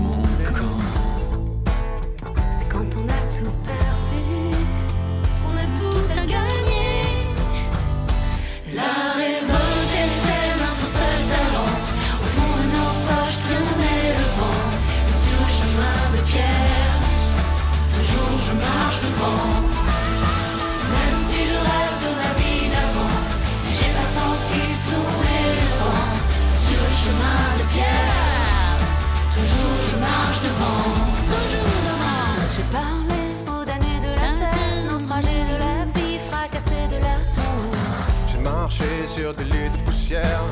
[40.07, 40.43] poussière,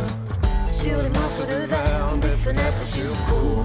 [0.69, 3.63] Sur les morceaux de verre, des fenêtres sur cour.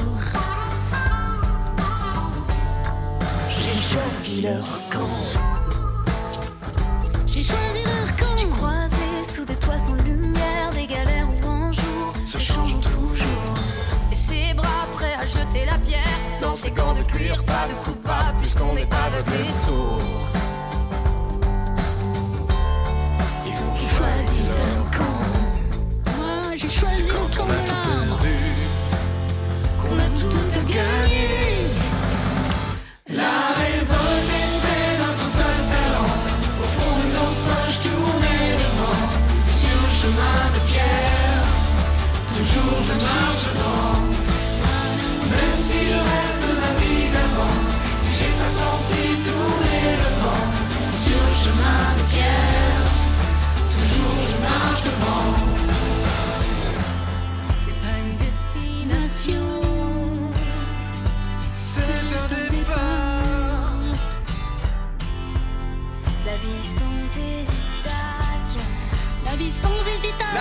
[3.49, 5.01] J'ai choisi leur camp.
[7.27, 8.27] J'ai choisi leur camp.
[8.55, 13.55] Croisés sous des toits sans lumière, des galères où un jour se changeant toujours.
[14.13, 17.75] Et ses bras prêts à jeter la pierre dans ses gants de cuir, pas de
[17.85, 18.30] coupable,
[69.51, 70.33] ソーセージタ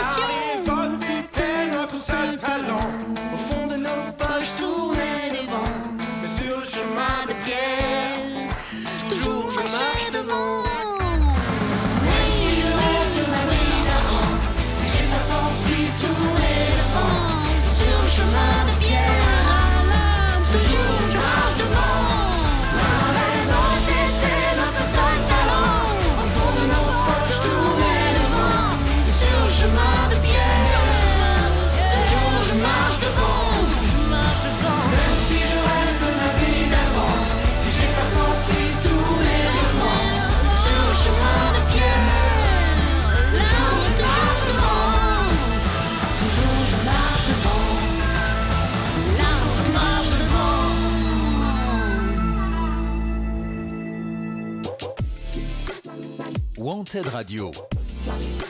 [56.80, 57.52] Wanted Radio.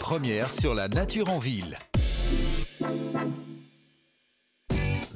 [0.01, 1.75] Première sur la nature en ville.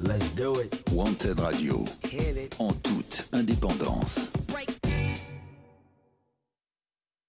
[0.02, 0.82] Let's do it.
[0.90, 1.84] Wanted Radio.
[2.10, 2.56] Hit it.